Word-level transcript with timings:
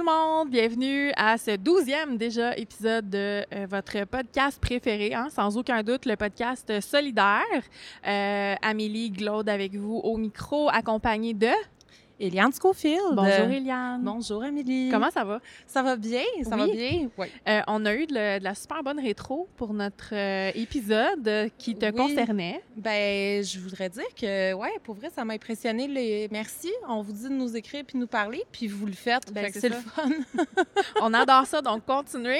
Le 0.00 0.06
monde, 0.06 0.48
bienvenue 0.48 1.12
à 1.14 1.36
ce 1.36 1.56
douzième 1.56 2.16
déjà 2.16 2.56
épisode 2.56 3.10
de 3.10 3.44
euh, 3.52 3.66
votre 3.68 4.06
podcast 4.06 4.58
préféré, 4.58 5.12
hein, 5.12 5.28
sans 5.30 5.58
aucun 5.58 5.82
doute 5.82 6.06
le 6.06 6.16
podcast 6.16 6.80
solidaire. 6.80 7.42
Euh, 8.06 8.54
Amélie 8.62 9.10
Glaude 9.10 9.50
avec 9.50 9.74
vous 9.74 9.96
au 9.96 10.16
micro, 10.16 10.70
accompagnée 10.70 11.34
de... 11.34 11.50
Eliane 12.20 12.52
Schofield. 12.52 13.14
Bonjour 13.14 13.46
Eliane. 13.50 14.02
Bonjour 14.04 14.42
Amélie. 14.42 14.90
Comment 14.90 15.10
ça 15.10 15.24
va? 15.24 15.40
Ça 15.66 15.82
va 15.82 15.96
bien, 15.96 16.20
ça 16.42 16.54
va 16.54 16.66
bien? 16.66 17.08
Oui. 17.16 17.28
Euh, 17.48 17.60
on 17.66 17.86
a 17.86 17.94
eu 17.94 18.06
de, 18.06 18.12
la- 18.12 18.38
de 18.38 18.44
la 18.44 18.54
super 18.54 18.82
bonne 18.82 19.00
rétro 19.00 19.48
pour 19.56 19.72
notre 19.72 20.10
euh, 20.14 20.50
épisode 20.54 21.50
qui 21.56 21.74
te 21.76 21.86
Oui. 21.86 21.92
concernait. 21.94 22.62
Ben, 22.76 23.42
je 23.42 23.58
voudrais 23.58 23.88
dire 23.88 24.04
que, 24.14 24.52
ouais, 24.52 24.72
pour 24.84 24.96
vrai, 24.96 25.08
ça 25.14 25.24
m'a 25.24 25.32
impressionné. 25.32 25.88
Les... 25.88 26.28
Merci. 26.30 26.70
On 26.86 27.00
vous 27.00 27.12
dit 27.12 27.24
de 27.24 27.28
nous 27.30 27.56
écrire 27.56 27.84
puis 27.86 27.96
nous 27.98 28.06
parler, 28.06 28.42
puis 28.52 28.66
vous 28.68 28.84
le 28.84 28.92
faites. 28.92 29.32
Ben, 29.32 29.50
c'est 29.50 29.70
le 29.70 29.76
fun. 29.76 30.10
On 31.00 31.14
adore 31.14 31.46
ça, 31.46 31.62
donc 31.62 31.86
continuez. 31.86 32.38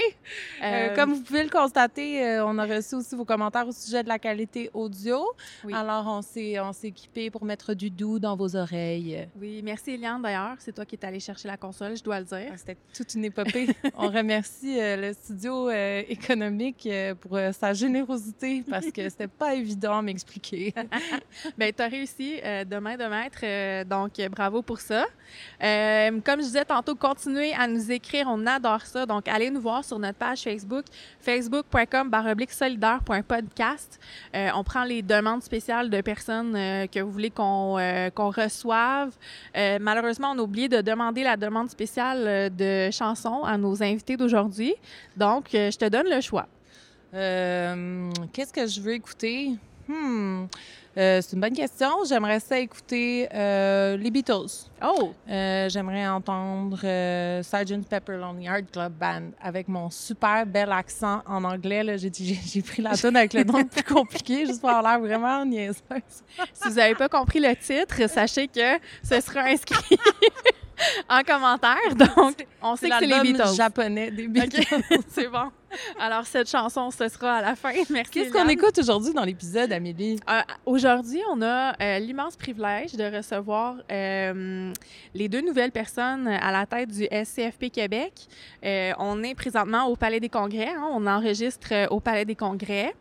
Euh, 0.63 0.95
comme 0.95 1.15
vous 1.15 1.23
pouvez 1.23 1.43
le 1.43 1.49
constater, 1.51 2.39
on 2.45 2.59
a 2.59 2.67
reçu 2.67 2.97
aussi 2.97 3.15
vos 3.17 3.25
commentaires 3.25 3.67
au 3.67 3.73
sujet 3.73 4.03
de 4.03 4.09
la 4.09 4.19
qualité 4.19 4.69
audio. 4.75 5.25
Oui. 5.65 5.73
Alors, 5.75 6.05
on 6.07 6.21
s'est, 6.21 6.59
équipé 6.85 7.31
pour 7.31 7.45
mettre 7.47 7.73
du 7.73 7.89
doux 7.89 8.19
dans 8.19 8.37
vos 8.37 8.57
oreilles. 8.57 9.27
Oui, 9.41 9.63
merci 9.71 9.93
Eliane 9.93 10.21
d'ailleurs. 10.21 10.57
C'est 10.59 10.73
toi 10.73 10.85
qui 10.85 10.97
es 10.97 11.05
allée 11.05 11.21
chercher 11.21 11.47
la 11.47 11.57
console, 11.57 11.97
je 11.97 12.03
dois 12.03 12.19
le 12.19 12.27
dire. 12.27 12.51
Ah, 12.53 12.57
C'était 12.57 12.77
toute 12.93 13.15
une 13.15 13.25
épopée. 13.27 13.69
on 13.97 14.09
remercie 14.09 14.81
euh, 14.81 14.97
le 14.97 15.13
studio 15.13 15.69
euh, 15.69 16.03
économique 16.09 16.87
euh, 16.87 17.15
pour 17.15 17.39
sa 17.53 17.73
générosité 17.73 18.65
parce 18.69 18.91
que 18.91 19.09
c'était 19.09 19.29
pas 19.29 19.55
évident 19.55 19.99
à 19.99 20.03
m'expliquer. 20.03 20.75
Bien, 21.59 21.71
tu 21.71 21.83
as 21.83 21.87
réussi 21.87 22.41
euh, 22.43 22.65
de 22.65 22.77
maître, 23.09 23.85
donc 23.85 24.13
bravo 24.31 24.63
pour 24.63 24.81
ça. 24.81 25.05
Comme 25.61 26.41
je 26.41 26.47
disais 26.47 26.65
tantôt, 26.65 26.97
continuez 26.97 27.53
à 27.55 27.69
nous 27.69 27.93
écrire, 27.93 28.27
on 28.29 28.45
adore 28.47 28.85
ça. 28.85 29.07
Donc, 29.07 29.29
allez 29.29 29.51
nous 29.51 29.61
voir 29.61 29.85
sur 29.85 29.99
notre 29.99 30.19
page 30.19 30.43
Facebook, 30.43 30.85
facebook.com 31.21 32.11
solidaire.podcast. 32.51 34.01
On 34.35 34.65
prend 34.65 34.85
les 34.85 35.03
demandes 35.03 35.43
spéciales 35.43 35.91
de 35.91 36.01
personnes 36.01 36.55
que 36.89 37.01
vous 37.01 37.13
voulez 37.13 37.31
qu'on 37.31 37.79
qu'on 38.15 38.31
reçoive. 38.31 39.13
Euh, 39.61 39.79
malheureusement, 39.81 40.33
on 40.35 40.39
a 40.39 40.43
oublié 40.43 40.69
de 40.69 40.81
demander 40.81 41.23
la 41.23 41.37
demande 41.37 41.69
spéciale 41.69 42.25
euh, 42.27 42.49
de 42.49 42.91
chansons 42.91 43.45
à 43.45 43.59
nos 43.59 43.83
invités 43.83 44.17
d'aujourd'hui. 44.17 44.75
Donc, 45.17 45.55
euh, 45.55 45.71
je 45.71 45.77
te 45.77 45.89
donne 45.89 46.07
le 46.09 46.21
choix. 46.21 46.47
Qu'est-ce 47.13 48.53
que 48.53 48.67
je 48.67 48.81
veux 48.81 48.95
écouter? 48.95 49.53
Hmm. 49.89 50.45
Euh, 50.99 51.21
c'est 51.23 51.35
une 51.35 51.41
bonne 51.41 51.53
question. 51.55 51.89
J'aimerais 52.09 52.41
ça 52.41 52.59
écouter 52.59 53.29
euh, 53.33 53.97
les 53.97 54.11
Beatles. 54.11 54.67
Oh! 54.85 55.13
Euh, 55.29 55.69
J'aimerais 55.69 56.09
entendre 56.09 56.79
Sgt. 57.43 57.87
Pepper 57.89 58.17
Lonely 58.17 58.47
Heart 58.47 58.73
Club 58.73 58.93
Band 58.95 59.31
avec 59.41 59.69
mon 59.69 59.89
super 59.89 60.45
bel 60.47 60.73
accent 60.73 61.23
en 61.27 61.45
anglais. 61.45 61.85
là. 61.85 61.97
J'ai 61.97 62.11
j'ai- 62.13 62.41
j'ai 62.45 62.63
pris 62.63 62.83
la 62.83 62.97
tonne 62.97 63.17
avec 63.17 63.33
le 63.35 63.45
nom 63.45 63.59
le 63.59 63.65
plus 63.67 63.85
compliqué 63.85 64.47
juste 64.47 64.61
pour 64.61 64.71
avoir 64.71 64.99
l'air 64.99 65.01
vraiment 65.01 65.45
niaiseuse. 65.45 65.81
Si 66.53 66.69
vous 66.69 66.75
n'avez 66.75 66.97
pas 66.97 67.09
compris 67.09 67.39
le 67.39 67.55
titre, 67.55 68.09
sachez 68.11 68.49
que 68.49 68.79
ce 69.05 69.21
sera 69.21 69.43
inscrit 69.43 69.97
en 71.09 71.23
commentaire. 71.23 71.95
Donc, 71.95 72.47
on 72.63 72.75
sait 72.75 72.89
que 72.91 72.97
c'est 72.99 73.07
les 73.07 73.21
Beatles. 73.21 73.55
japonais 73.55 74.11
des 74.11 74.27
Beatles. 74.29 74.65
C'est 75.09 75.29
bon. 75.29 75.51
Alors, 75.99 76.27
cette 76.27 76.49
chanson, 76.49 76.91
ce 76.91 77.09
sera 77.09 77.37
à 77.37 77.43
la 77.43 77.57
fin. 77.57 77.73
Merci. 77.91 78.11
Qu'est-ce 78.11 78.33
qu'on 78.33 78.49
écoute 78.49 78.79
aujourd'hui 78.79 79.13
dans 79.13 79.25
l'épisode, 79.25 79.73
Amélie? 79.73 80.19
Euh, 80.29 80.41
Aujourd'hui, 80.67 81.21
on 81.33 81.41
a 81.43 81.75
euh, 81.81 81.99
l'immense 81.99 82.37
privilège 82.37 82.93
de 82.95 83.05
recevoir 83.17 83.77
euh, 83.91 84.73
les 85.15 85.29
deux 85.29 85.41
nouvelles 85.41 85.73
personnes 85.73 86.29
à 86.29 86.51
la 86.53 86.67
tête 86.67 86.91
du 86.91 87.05
SCFP 87.11 87.71
Québec. 87.71 88.13
On 88.99 89.23
est 89.23 89.35
présentement 89.35 89.87
au 89.87 89.97
Palais 89.97 90.21
des 90.21 90.29
Congrès. 90.29 90.69
hein. 90.69 90.89
on 90.93 91.07
enregistre 91.07 91.89
au 91.91 92.01
Palais 92.01 92.25
des 92.25 92.35
Congrès 92.35 92.95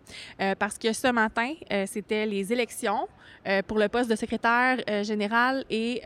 parce 0.57 0.77
que 0.77 0.93
ce 0.93 1.11
matin, 1.11 1.53
c'était 1.85 2.25
les 2.25 2.51
élections 2.51 3.07
pour 3.67 3.77
le 3.79 3.87
poste 3.87 4.09
de 4.09 4.15
secrétaire 4.15 4.77
général 5.03 5.65
et 5.69 6.01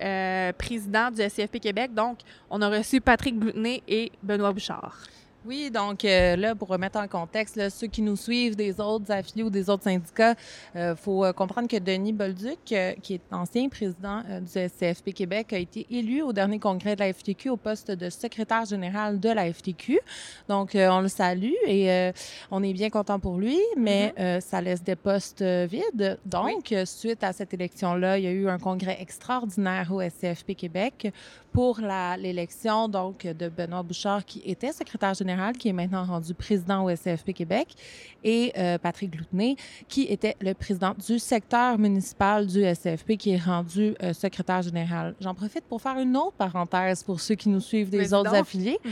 président 0.57 1.11
du 1.11 1.21
SCFP 1.21 1.59
Québec. 1.59 1.93
Donc, 1.93 2.19
on 2.49 2.61
a 2.61 2.69
reçu 2.69 3.01
Patrick 3.01 3.37
Boutenet 3.37 3.81
et 3.87 4.11
Benoît 4.21 4.51
Bouchard. 4.51 4.97
Oui, 5.45 5.69
donc 5.69 6.05
euh, 6.05 6.37
là, 6.37 6.55
pour 6.55 6.69
remettre 6.69 6.97
en 6.97 7.07
contexte, 7.07 7.57
là, 7.57 7.69
ceux 7.69 7.87
qui 7.87 8.01
nous 8.01 8.15
suivent 8.15 8.55
des 8.55 8.79
autres 8.79 9.11
affiliés 9.11 9.43
ou 9.43 9.49
des 9.49 9.69
autres 9.69 9.83
syndicats, 9.83 10.35
il 10.73 10.95
faut 10.95 11.25
euh, 11.25 11.33
comprendre 11.33 11.67
que 11.67 11.77
Denis 11.77 12.13
Bolduc, 12.13 12.71
euh, 12.71 12.93
qui 13.01 13.15
est 13.15 13.21
ancien 13.29 13.67
président 13.67 14.23
euh, 14.29 14.39
du 14.39 14.51
SCFP 14.51 15.11
Québec, 15.13 15.51
a 15.51 15.57
été 15.57 15.85
élu 15.89 16.21
au 16.21 16.31
dernier 16.31 16.59
congrès 16.59 16.95
de 16.95 17.01
la 17.01 17.11
FTQ 17.11 17.49
au 17.49 17.57
poste 17.57 17.91
de 17.91 18.09
secrétaire 18.09 18.63
général 18.65 19.19
de 19.19 19.29
la 19.29 19.51
FTQ. 19.51 19.99
Donc, 20.47 20.75
euh, 20.75 20.87
on 20.89 21.01
le 21.01 21.09
salue 21.09 21.51
et 21.65 21.91
euh, 21.91 22.13
on 22.49 22.63
est 22.63 22.73
bien 22.73 22.89
content 22.89 23.19
pour 23.19 23.37
lui, 23.37 23.59
mais 23.75 24.13
euh, 24.19 24.39
ça 24.39 24.61
laisse 24.61 24.81
des 24.81 24.95
postes 24.95 25.41
euh, 25.41 25.67
vides. 25.69 26.19
Donc, 26.25 26.71
euh, 26.71 26.85
suite 26.85 27.21
à 27.21 27.33
cette 27.33 27.53
élection-là, 27.53 28.17
il 28.17 28.23
y 28.23 28.27
a 28.27 28.31
eu 28.31 28.47
un 28.47 28.59
congrès 28.59 28.97
extraordinaire 29.01 29.91
au 29.91 30.01
SCFP 30.01 30.55
Québec 30.55 31.11
pour 31.53 31.79
l'élection 32.17 32.87
donc 32.89 33.25
de 33.25 33.47
Benoît 33.47 33.83
Bouchard, 33.83 34.25
qui 34.25 34.41
était 34.45 34.71
secrétaire 34.71 35.13
général, 35.13 35.55
qui 35.55 35.69
est 35.69 35.73
maintenant 35.73 36.03
rendu 36.03 36.33
président 36.33 36.83
au 36.83 36.93
SCFP 36.93 37.33
Québec, 37.33 37.75
et 38.23 38.51
euh, 38.57 38.77
Patrick 38.77 39.11
Gloutenet, 39.11 39.55
qui 39.87 40.03
était 40.03 40.35
le 40.41 40.53
président 40.53 40.95
du 41.07 41.19
secteur 41.19 41.77
municipal 41.77 42.47
du 42.47 42.63
SCFP, 42.63 43.17
qui 43.17 43.31
est 43.31 43.43
rendu 43.43 43.95
euh, 44.01 44.13
secrétaire 44.13 44.61
général. 44.61 45.15
J'en 45.19 45.35
profite 45.35 45.63
pour 45.65 45.81
faire 45.81 45.97
une 45.99 46.17
autre 46.17 46.33
parenthèse 46.33 47.03
pour 47.03 47.19
ceux 47.19 47.35
qui 47.35 47.49
nous 47.49 47.59
suivent 47.59 47.89
des 47.89 48.13
autres 48.13 48.31
donc. 48.31 48.41
affiliés. 48.41 48.79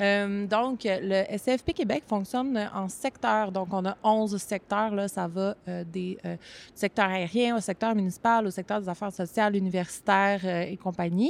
Euh, 0.00 0.46
donc, 0.46 0.80
le 0.84 1.24
SCFP 1.36 1.72
Québec 1.72 2.04
fonctionne 2.06 2.68
en 2.74 2.88
secteurs. 2.88 3.50
Donc, 3.50 3.68
on 3.72 3.84
a 3.86 3.96
11 4.02 4.36
secteurs. 4.36 4.94
Là, 4.94 5.08
ça 5.08 5.26
va 5.26 5.54
des 5.66 6.16
euh, 6.24 6.34
du 6.34 6.38
secteur 6.74 7.06
aérien 7.06 7.56
au 7.56 7.60
secteur 7.60 7.94
municipal, 7.94 8.46
au 8.46 8.50
secteur 8.50 8.80
des 8.80 8.88
affaires 8.88 9.12
sociales, 9.12 9.56
universitaires 9.56 10.44
et 10.44 10.76
compagnie. 10.76 11.25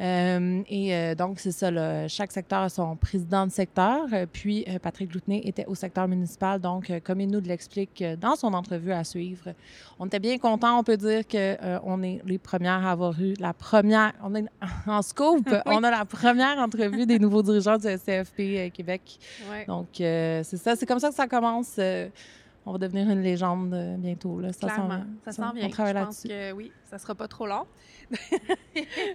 Euh, 0.00 0.62
et 0.68 0.94
euh, 0.94 1.14
donc, 1.14 1.40
c'est 1.40 1.52
ça. 1.52 1.70
Là, 1.70 2.08
chaque 2.08 2.32
secteur 2.32 2.60
a 2.60 2.68
son 2.68 2.96
président 2.96 3.46
de 3.46 3.52
secteur. 3.52 4.06
Euh, 4.12 4.26
puis, 4.30 4.66
Patrick 4.82 5.10
Gloutenet 5.10 5.42
était 5.44 5.66
au 5.66 5.74
secteur 5.74 6.08
municipal. 6.08 6.60
Donc, 6.60 6.92
comme 7.04 7.20
il 7.20 7.28
nous 7.28 7.40
l'explique 7.40 8.02
dans 8.20 8.36
son 8.36 8.52
entrevue 8.54 8.92
à 8.92 9.04
suivre, 9.04 9.54
on 9.98 10.06
était 10.06 10.18
bien 10.18 10.38
contents. 10.38 10.78
On 10.78 10.84
peut 10.84 10.96
dire 10.96 11.26
qu'on 11.26 12.02
est 12.02 12.20
les 12.24 12.38
premières 12.38 12.86
à 12.86 12.92
avoir 12.92 13.20
eu 13.20 13.34
la 13.38 13.52
première. 13.52 14.12
On 14.22 14.34
est 14.34 14.44
en 14.86 15.02
scoop. 15.02 15.48
On 15.66 15.82
a 15.84 15.90
la 15.90 16.04
première 16.04 16.58
entrevue 16.58 17.06
des 17.06 17.18
nouveaux 17.18 17.42
dirigeants 17.42 17.78
du 17.78 17.86
SCFP 17.86 18.70
Québec. 18.72 19.18
Ouais. 19.50 19.64
Donc, 19.66 19.88
c'est 19.96 20.56
ça. 20.56 20.76
C'est 20.76 20.86
comme 20.86 20.98
ça 20.98 21.08
que 21.08 21.14
ça 21.14 21.26
commence. 21.26 21.78
On 22.64 22.72
va 22.72 22.78
devenir 22.78 23.10
une 23.10 23.22
légende 23.22 23.74
euh, 23.74 23.96
bientôt. 23.96 24.38
Là. 24.40 24.52
Ça 24.52 24.60
s'en 24.60 24.66
Clairement, 24.68 24.88
vient. 24.88 25.06
ça 25.24 25.32
s'en 25.32 25.52
vient. 25.52 25.66
On 25.66 25.70
travaille 25.70 25.94
Je 25.94 25.98
pense 26.04 26.24
là-dessus. 26.24 26.28
que 26.28 26.52
oui, 26.56 26.72
ça 26.84 26.98
sera 26.98 27.14
pas 27.14 27.26
trop 27.28 27.46
long. 27.46 27.66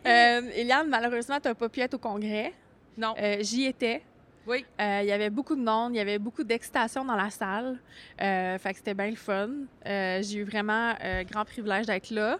euh, 0.05 0.41
Eliane, 0.55 0.87
malheureusement, 0.89 1.39
tu 1.39 1.47
n'as 1.47 1.55
pas 1.55 1.69
pu 1.69 1.79
être 1.79 1.93
au 1.95 1.99
congrès. 1.99 2.53
Non. 2.97 3.13
Euh, 3.19 3.37
J'y 3.41 3.65
étais. 3.65 4.03
Oui. 4.47 4.65
Euh, 4.79 4.99
Il 5.03 5.07
y 5.07 5.11
avait 5.11 5.29
beaucoup 5.29 5.55
de 5.55 5.61
monde, 5.63 5.93
il 5.93 5.97
y 5.97 6.01
avait 6.01 6.19
beaucoup 6.19 6.43
d'excitation 6.43 7.03
dans 7.03 7.15
la 7.15 7.29
salle. 7.29 7.79
Euh, 8.21 8.57
fait 8.57 8.71
que 8.71 8.77
c'était 8.77 8.93
bien 8.93 9.09
le 9.09 9.15
fun. 9.15 9.49
Euh, 9.85 10.21
J'ai 10.23 10.39
eu 10.39 10.43
vraiment 10.43 10.93
euh, 11.03 11.23
grand 11.23 11.43
privilège 11.45 11.85
d'être 11.85 12.09
là. 12.11 12.39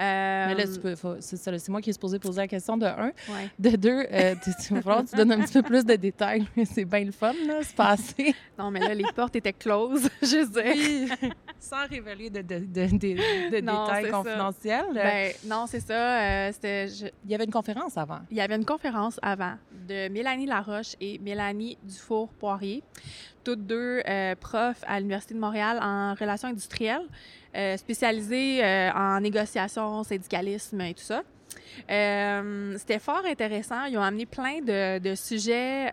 Euh, 0.00 0.46
Mais 0.48 0.54
là, 0.54 0.64
tu 0.72 0.80
peux, 0.80 0.94
faut- 0.96 1.16
c'est 1.20 1.36
ça. 1.36 1.50
là, 1.50 1.58
C'est 1.58 1.70
moi 1.70 1.80
qui 1.82 1.90
ai 1.90 1.92
supposé 1.92 2.18
poser 2.18 2.40
la 2.40 2.48
question 2.48 2.76
de 2.76 2.86
un. 2.86 3.06
ouais. 3.28 3.50
De 3.58 3.70
deux, 3.76 4.06
euh, 4.10 4.34
tu, 4.42 4.50
tu, 4.60 4.72
il 4.72 4.76
va 4.76 4.82
falloir 4.82 5.04
que 5.04 5.10
tu 5.10 5.16
donnes 5.16 5.32
un 5.32 5.40
petit 5.40 5.52
peu 5.52 5.62
plus 5.62 5.84
de 5.84 5.94
détails. 5.96 6.46
C'est 6.64 6.84
bien 6.84 7.04
le 7.04 7.12
fun, 7.12 7.32
là. 7.46 7.58
C'est 7.62 7.76
passé. 7.76 8.34
Non, 8.58 8.70
mais 8.70 8.80
là, 8.80 8.94
les 8.94 9.04
portes 9.14 9.36
étaient 9.36 9.52
closes, 9.52 10.08
je 10.22 10.44
veux 10.44 10.62
dire. 10.62 11.16
Sans 11.60 11.86
révéler 11.88 12.30
de, 12.30 12.40
de, 12.42 12.58
de, 12.58 12.86
de- 12.86 13.50
de 13.50 13.60
Non, 13.60 13.86
c'est 13.86 13.96
détails 14.02 14.10
confidentiels. 14.10 14.86
Ben, 14.94 15.32
non, 15.46 15.66
c'est 15.68 15.80
ça. 15.80 16.20
euh, 16.20 16.50
c'était, 16.52 16.88
je- 16.88 17.06
Il 17.24 17.30
y 17.30 17.34
avait 17.34 17.44
une 17.44 17.52
conférence 17.52 17.96
avant. 17.96 18.20
Il 18.30 18.36
y 18.36 18.40
avait 18.40 18.56
une 18.56 18.64
conférence 18.64 19.20
avant 19.22 19.54
de 19.88 20.08
Mélanie 20.08 20.46
Laroche 20.46 20.96
et 21.00 21.18
Mélanie 21.18 21.76
Dufour-Poirier, 21.84 22.82
toutes 23.44 23.66
deux 23.66 24.02
euh, 24.08 24.34
profs 24.36 24.82
à 24.86 24.98
l'Université 24.98 25.34
de 25.34 25.38
Montréal 25.40 25.78
en 25.82 26.14
relations 26.14 26.48
industrielles, 26.48 27.06
euh, 27.56 27.76
spécialisées 27.76 28.64
euh, 28.64 28.90
en 28.92 29.20
négociation, 29.20 30.02
syndicalisme 30.04 30.80
et 30.82 30.94
tout 30.94 31.02
ça. 31.02 31.22
Euh, 31.90 32.74
C'était 32.78 32.98
fort 32.98 33.22
intéressant. 33.26 33.84
Ils 33.84 33.96
ont 33.98 34.02
amené 34.02 34.26
plein 34.26 34.60
de, 34.60 34.98
de 34.98 35.14
sujets. 35.14 35.90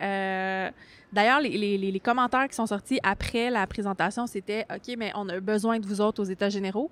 D'ailleurs, 1.11 1.39
les, 1.41 1.49
les- 1.57 1.77
les- 1.77 1.91
les 1.91 1.99
commentaires 1.99 2.47
qui 2.47 2.55
sont 2.55 2.67
sortis 2.67 2.99
après 3.01 3.49
la 3.49 3.65
présentation, 3.65 4.27
c'était 4.27 4.65
OK, 4.73 4.95
mais 4.97 5.11
on 5.15 5.27
a 5.29 5.39
besoin 5.39 5.79
de 5.79 5.87
vous 5.87 6.01
autres 6.01 6.21
aux 6.21 6.25
États 6.25 6.49
généraux. 6.49 6.91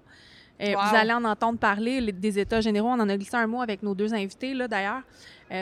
Wow. 0.60 0.70
Vous 0.72 0.96
allez 0.96 1.14
en 1.14 1.24
entendre 1.24 1.60
parler 1.60 2.02
les- 2.02 2.12
des 2.12 2.40
États 2.40 2.62
généraux. 2.62 2.88
On 2.90 3.00
en 3.00 3.08
a 3.10 3.16
glissé 3.16 3.38
un 3.38 3.46
mot 3.46 3.62
avec 3.62 3.84
nos 3.84 3.94
deux 3.94 4.12
invités, 4.16 4.56
là, 4.56 4.68
d'ailleurs. 4.68 5.02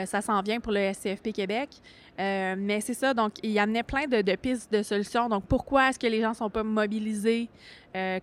ça 0.06 0.20
s'en 0.22 0.40
vient 0.40 0.58
pour 0.58 0.72
le 0.72 0.80
SCFP 0.80 1.32
Québec. 1.32 1.68
Mais 2.18 2.80
c'est 2.80 2.94
ça, 2.94 3.14
donc 3.14 3.32
il 3.42 3.58
amenait 3.58 3.82
plein 3.82 4.06
de, 4.06 4.22
de, 4.22 4.36
pistes 4.36 4.72
de 4.72 4.82
solutions. 4.82 5.28
Donc 5.28 5.44
pourquoi 5.46 5.90
est-ce 5.90 5.98
que 5.98 6.06
les 6.06 6.20
gens 6.20 6.30
ne 6.30 6.34
sont 6.34 6.50
pas 6.50 6.62
mobilisés? 6.62 7.48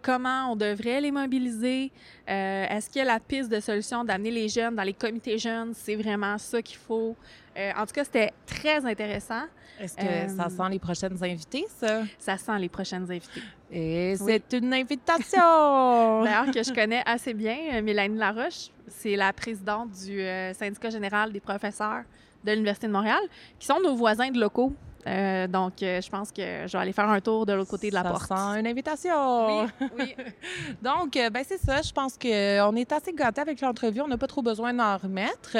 comment 0.03 0.51
on 0.51 0.55
devrait 0.55 1.01
les 1.01 1.09
mobiliser? 1.09 1.91
est-ce 2.27 2.87
qu'il 2.91 2.99
y 2.99 3.01
a 3.01 3.05
la 3.05 3.19
piste 3.19 3.49
de 3.49 3.59
solution 3.59 4.03
d'amener 4.03 4.29
les 4.29 4.47
jeunes 4.47 4.75
dans 4.75 4.83
les 4.83 4.93
comités 4.93 5.39
jeunes? 5.39 5.73
C'est 5.73 5.95
vraiment 5.95 6.37
ça 6.37 6.61
qu'il 6.61 6.77
faut? 6.77 7.15
en 7.57 7.85
tout 7.85 7.93
cas, 7.93 8.03
c'était 8.03 8.31
très 8.45 8.85
intéressant. 8.85 9.43
Est-ce 9.79 9.95
que 9.95 10.35
ça 10.35 10.49
sent 10.49 10.69
les 10.69 10.79
prochaines 10.79 11.23
invités, 11.23 11.65
ça? 11.77 12.03
Ça 12.19 12.37
sent 12.37 12.59
les 12.59 12.69
prochaines 12.69 13.09
invités. 13.09 13.41
Et 13.71 14.15
c'est 14.17 14.53
une 14.53 14.73
invitation! 14.73 16.23
D'ailleurs, 16.23 16.51
que 16.51 16.63
je 16.63 16.73
connais 16.73 17.01
assez 17.05 17.33
bien, 17.33 17.57
euh, 17.73 17.81
Mélanie 17.81 18.17
Laroche, 18.17 18.69
c'est 18.87 19.15
la 19.15 19.33
présidente 19.33 19.89
du 20.05 20.21
euh, 20.21 20.53
syndicat 20.53 20.91
général 20.91 21.33
des 21.33 21.39
professeurs 21.39 22.03
de 22.43 22.51
l'Université 22.51 22.87
de 22.87 22.91
Montréal, 22.91 23.21
qui 23.59 23.67
sont 23.67 23.79
nos 23.81 23.95
voisins 23.95 24.29
de 24.29 24.39
locaux. 24.39 24.73
Euh, 25.07 25.47
donc, 25.47 25.83
euh, 25.83 26.01
je 26.01 26.09
pense 26.09 26.31
que 26.31 26.41
je 26.41 26.71
vais 26.71 26.77
aller 26.77 26.93
faire 26.93 27.09
un 27.09 27.19
tour 27.19 27.45
de 27.45 27.53
l'autre 27.53 27.69
côté 27.69 27.89
de 27.89 27.95
la 27.95 28.03
ça 28.03 28.09
porte. 28.09 28.27
Sent 28.27 28.59
une 28.59 28.67
invitation. 28.67 29.63
Oui, 29.63 29.69
oui. 29.99 30.15
donc, 30.81 31.15
euh, 31.17 31.29
ben 31.29 31.43
c'est 31.47 31.59
ça. 31.59 31.81
Je 31.81 31.91
pense 31.91 32.17
qu'on 32.17 32.75
est 32.75 32.91
assez 32.91 33.13
gâtés 33.13 33.41
avec 33.41 33.59
l'entrevue. 33.61 34.01
On 34.01 34.07
n'a 34.07 34.17
pas 34.17 34.27
trop 34.27 34.41
besoin 34.41 34.73
d'en 34.73 34.97
remettre. 34.97 35.57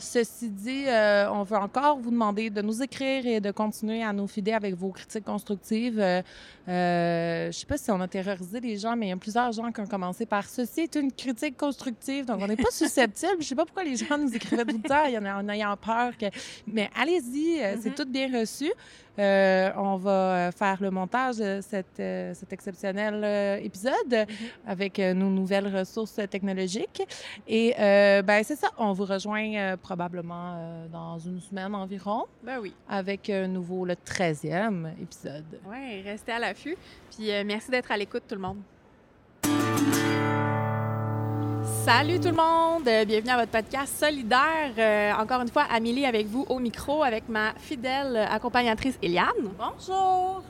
ceci 0.00 0.48
dit, 0.50 0.86
on 0.88 1.42
veut 1.42 1.56
encore 1.56 1.98
vous 1.98 2.10
demander 2.10 2.50
de 2.50 2.62
nous 2.62 2.82
écrire 2.82 3.26
et 3.26 3.40
de 3.40 3.50
continuer 3.50 4.02
à 4.02 4.12
nous 4.12 4.26
fider 4.26 4.52
avec 4.52 4.74
vos 4.74 4.90
critiques 4.90 5.24
constructives. 5.24 5.98
je 6.66 7.46
ne 7.46 7.52
sais 7.52 7.66
pas 7.66 7.76
si 7.76 7.90
on 7.90 8.00
a 8.00 8.08
terrorisé 8.08 8.60
les 8.60 8.76
gens, 8.76 8.96
mais 8.96 9.06
il 9.06 9.10
y 9.10 9.12
a 9.12 9.16
plusieurs 9.16 9.52
gens 9.52 9.70
qui 9.70 9.80
ont 9.80 9.86
commencé 9.86 10.26
par 10.26 10.44
ceci 10.44 10.80
est 10.80 10.94
une 10.96 11.12
critique 11.12 11.56
constructive. 11.56 12.24
Donc, 12.26 12.40
on 12.42 12.46
n'est 12.46 12.56
pas 12.56 12.70
susceptible. 12.72 13.34
je 13.34 13.38
ne 13.38 13.42
sais 13.42 13.54
pas 13.54 13.64
pourquoi 13.64 13.84
les 13.84 13.96
gens 13.96 14.18
nous 14.18 14.34
écrivaient 14.34 14.64
tout 14.64 14.80
le 14.82 14.88
temps 14.88 15.04
en, 15.04 15.48
ayant 15.48 15.76
peur. 15.76 16.16
Que... 16.16 16.26
Mais 16.66 16.90
allez-y 17.00 17.67
euh, 17.74 17.76
c'est 17.80 17.90
mm-hmm. 17.90 17.94
tout 17.94 18.06
bien 18.06 18.40
reçu. 18.40 18.72
Euh, 19.18 19.70
on 19.76 19.96
va 19.96 20.10
euh, 20.10 20.52
faire 20.52 20.78
le 20.80 20.90
montage 20.90 21.38
de 21.38 21.60
cet 21.60 22.52
exceptionnel 22.52 23.62
épisode 23.62 23.92
mm-hmm. 24.10 24.26
avec 24.66 24.98
nos 24.98 25.30
nouvelles 25.30 25.74
ressources 25.74 26.20
technologiques. 26.30 27.02
Et 27.46 27.74
ben 27.78 28.42
c'est 28.44 28.56
ça, 28.56 28.68
on 28.78 28.92
vous 28.92 29.04
rejoint 29.04 29.76
probablement 29.76 30.86
dans 30.92 31.18
une 31.18 31.40
semaine 31.40 31.74
environ. 31.74 32.24
Ben 32.42 32.58
oui. 32.60 32.74
Avec 32.88 33.28
un 33.30 33.48
nouveau, 33.48 33.84
le 33.84 33.94
13e 33.94 34.92
épisode. 35.00 35.60
Oui, 35.68 36.02
restez 36.02 36.32
à 36.32 36.38
l'affût. 36.38 36.76
Puis 37.10 37.30
merci 37.44 37.70
d'être 37.70 37.90
à 37.90 37.96
l'écoute, 37.96 38.22
tout 38.28 38.34
le 38.34 38.40
monde. 38.40 40.07
Salut 41.88 42.20
tout 42.20 42.28
le 42.28 42.34
monde, 42.34 42.84
bienvenue 43.06 43.30
à 43.30 43.38
votre 43.38 43.50
podcast 43.50 43.96
solidaire. 43.98 44.74
Euh, 44.76 45.10
encore 45.14 45.40
une 45.40 45.48
fois, 45.48 45.62
Amélie 45.70 46.04
avec 46.04 46.26
vous 46.26 46.44
au 46.50 46.58
micro 46.58 47.02
avec 47.02 47.30
ma 47.30 47.54
fidèle 47.56 48.28
accompagnatrice 48.30 48.98
Eliane. 49.02 49.54
Bonjour. 49.56 50.42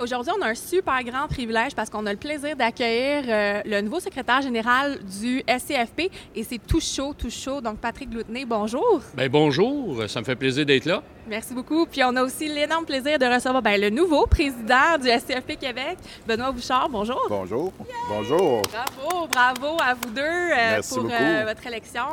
Aujourd'hui, 0.00 0.32
on 0.38 0.42
a 0.42 0.48
un 0.48 0.54
super 0.54 1.02
grand 1.02 1.26
privilège 1.28 1.74
parce 1.74 1.90
qu'on 1.90 2.06
a 2.06 2.12
le 2.12 2.18
plaisir 2.18 2.56
d'accueillir 2.56 3.24
euh, 3.28 3.62
le 3.64 3.80
nouveau 3.80 3.98
secrétaire 3.98 4.40
général 4.40 4.98
du 5.04 5.42
SCFP 5.46 6.10
et 6.34 6.44
c'est 6.44 6.58
tout 6.58 6.80
chaud, 6.80 7.14
tout 7.16 7.30
chaud. 7.30 7.60
Donc, 7.60 7.78
Patrick 7.78 8.10
Gloutenay, 8.10 8.44
bonjour. 8.44 9.00
Bien, 9.14 9.28
bonjour, 9.28 10.08
ça 10.08 10.20
me 10.20 10.24
fait 10.24 10.36
plaisir 10.36 10.64
d'être 10.64 10.84
là. 10.84 11.02
Merci 11.28 11.54
beaucoup. 11.54 11.86
Puis 11.86 12.02
on 12.04 12.14
a 12.16 12.22
aussi 12.22 12.48
l'énorme 12.48 12.84
plaisir 12.84 13.18
de 13.18 13.26
recevoir 13.26 13.62
ben, 13.62 13.80
le 13.80 13.90
nouveau 13.90 14.26
président 14.26 14.98
du 15.00 15.08
SCFP 15.08 15.56
Québec, 15.58 15.98
Benoît 16.26 16.52
Bouchard. 16.52 16.88
Bonjour. 16.88 17.20
Bonjour. 17.28 17.72
Bonjour. 18.08 18.62
Bravo, 18.62 19.28
bravo 19.28 19.76
à 19.80 19.94
vous 19.94 20.10
deux 20.10 20.22
euh, 20.22 20.80
pour 20.88 21.08
euh, 21.10 21.44
votre 21.46 21.66
élection. 21.66 22.04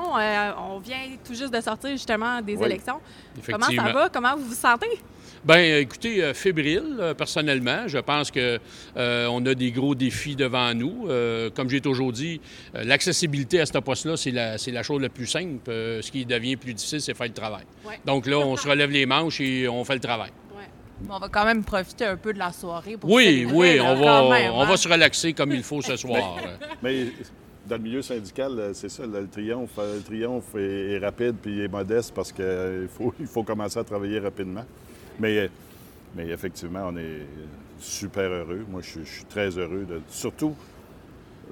on 0.58 0.80
vient 0.80 0.98
tout 1.26 1.34
juste 1.34 1.54
de 1.54 1.62
sortir 1.62 1.92
justement 1.92 2.42
des 2.42 2.62
élections. 2.62 3.00
Comment 3.46 3.66
ça 3.66 3.92
va? 3.92 4.10
Comment 4.10 4.36
vous 4.36 4.46
vous 4.46 4.56
sentez? 4.56 5.00
Bien, 5.44 5.78
écoutez, 5.78 6.22
euh, 6.22 6.34
fébrile, 6.34 6.98
euh, 7.00 7.14
personnellement. 7.14 7.88
Je 7.88 8.00
pense 8.00 8.30
qu'on 8.30 8.58
euh, 8.98 9.28
on 9.28 9.46
a 9.46 9.56
des 9.56 9.72
gros 9.72 9.96
défis 9.96 10.36
devant 10.36 10.74
nous. 10.74 11.08
comme 11.56 11.70
j'ai 11.70 11.82
toujours 11.82 12.12
dit, 12.12 12.42
l'accessibilité 12.74 13.62
à 13.62 13.66
ce 13.66 13.78
poste-là, 13.78 14.18
c'est 14.18 14.32
la, 14.32 14.56
la, 14.58 14.84
chose 14.84 15.02
la 15.02 15.10
plus 15.10 15.28
simple. 15.28 15.60
ce 15.66 16.12
qui 16.12 16.26
devient 16.26 16.56
plus 16.56 16.74
difficile, 16.74 17.02
c'est 17.02 17.14
faire 17.14 17.28
le 17.28 17.34
travail. 17.34 17.64
Donc 18.06 18.28
là, 18.28 18.38
on 18.38 18.56
se 18.58 18.68
relève 18.68 18.92
les 18.92 19.06
manches 19.06 19.42
et 19.42 19.68
on 19.68 19.84
fait 19.86 19.96
le 19.96 20.00
travail. 20.00 20.32
On 21.10 21.18
va 21.18 21.30
quand 21.30 21.46
même 21.46 21.64
profiter 21.64 22.06
un 22.06 22.18
peu 22.18 22.34
de 22.34 22.40
la 22.40 22.52
soirée 22.52 22.98
pour 22.98 23.10
Oui, 23.10 23.48
oui, 23.50 23.80
on, 23.80 23.96
va, 23.96 24.24
on 24.24 24.66
va 24.66 24.74
hein. 24.74 24.78
se 24.78 24.90
relaxer 24.90 25.32
comme 25.32 25.54
il 25.54 25.64
faut 25.64 25.82
ce 25.82 25.96
soir. 25.96 26.38
Mais 26.84 27.06
dans 27.66 27.78
le 27.78 27.84
milieu 27.84 28.02
syndical, 28.02 28.72
c'est 28.74 28.90
ça, 28.90 29.06
le 29.06 29.26
triomphe, 29.28 29.78
le 29.78 30.02
triomphe 30.02 30.56
est, 30.56 30.98
rapide 30.98 31.36
puis 31.42 31.62
est 31.62 31.70
modeste 31.70 32.14
parce 32.14 32.34
qu'il 32.34 32.90
faut, 32.94 33.14
il 33.18 33.28
faut 33.28 33.44
commencer 33.44 33.80
à 33.80 33.84
travailler 33.86 34.20
rapidement. 34.20 34.66
Mais, 35.20 35.50
mais 36.16 36.28
effectivement, 36.30 36.88
on 36.88 36.98
est 36.98 37.26
super 37.80 38.30
heureux. 38.30 38.66
Moi, 38.70 38.82
je, 38.82 39.02
suis 39.04 39.26
très 39.26 39.58
heureux. 39.58 39.86
De, 39.86 40.02
surtout, 40.10 40.56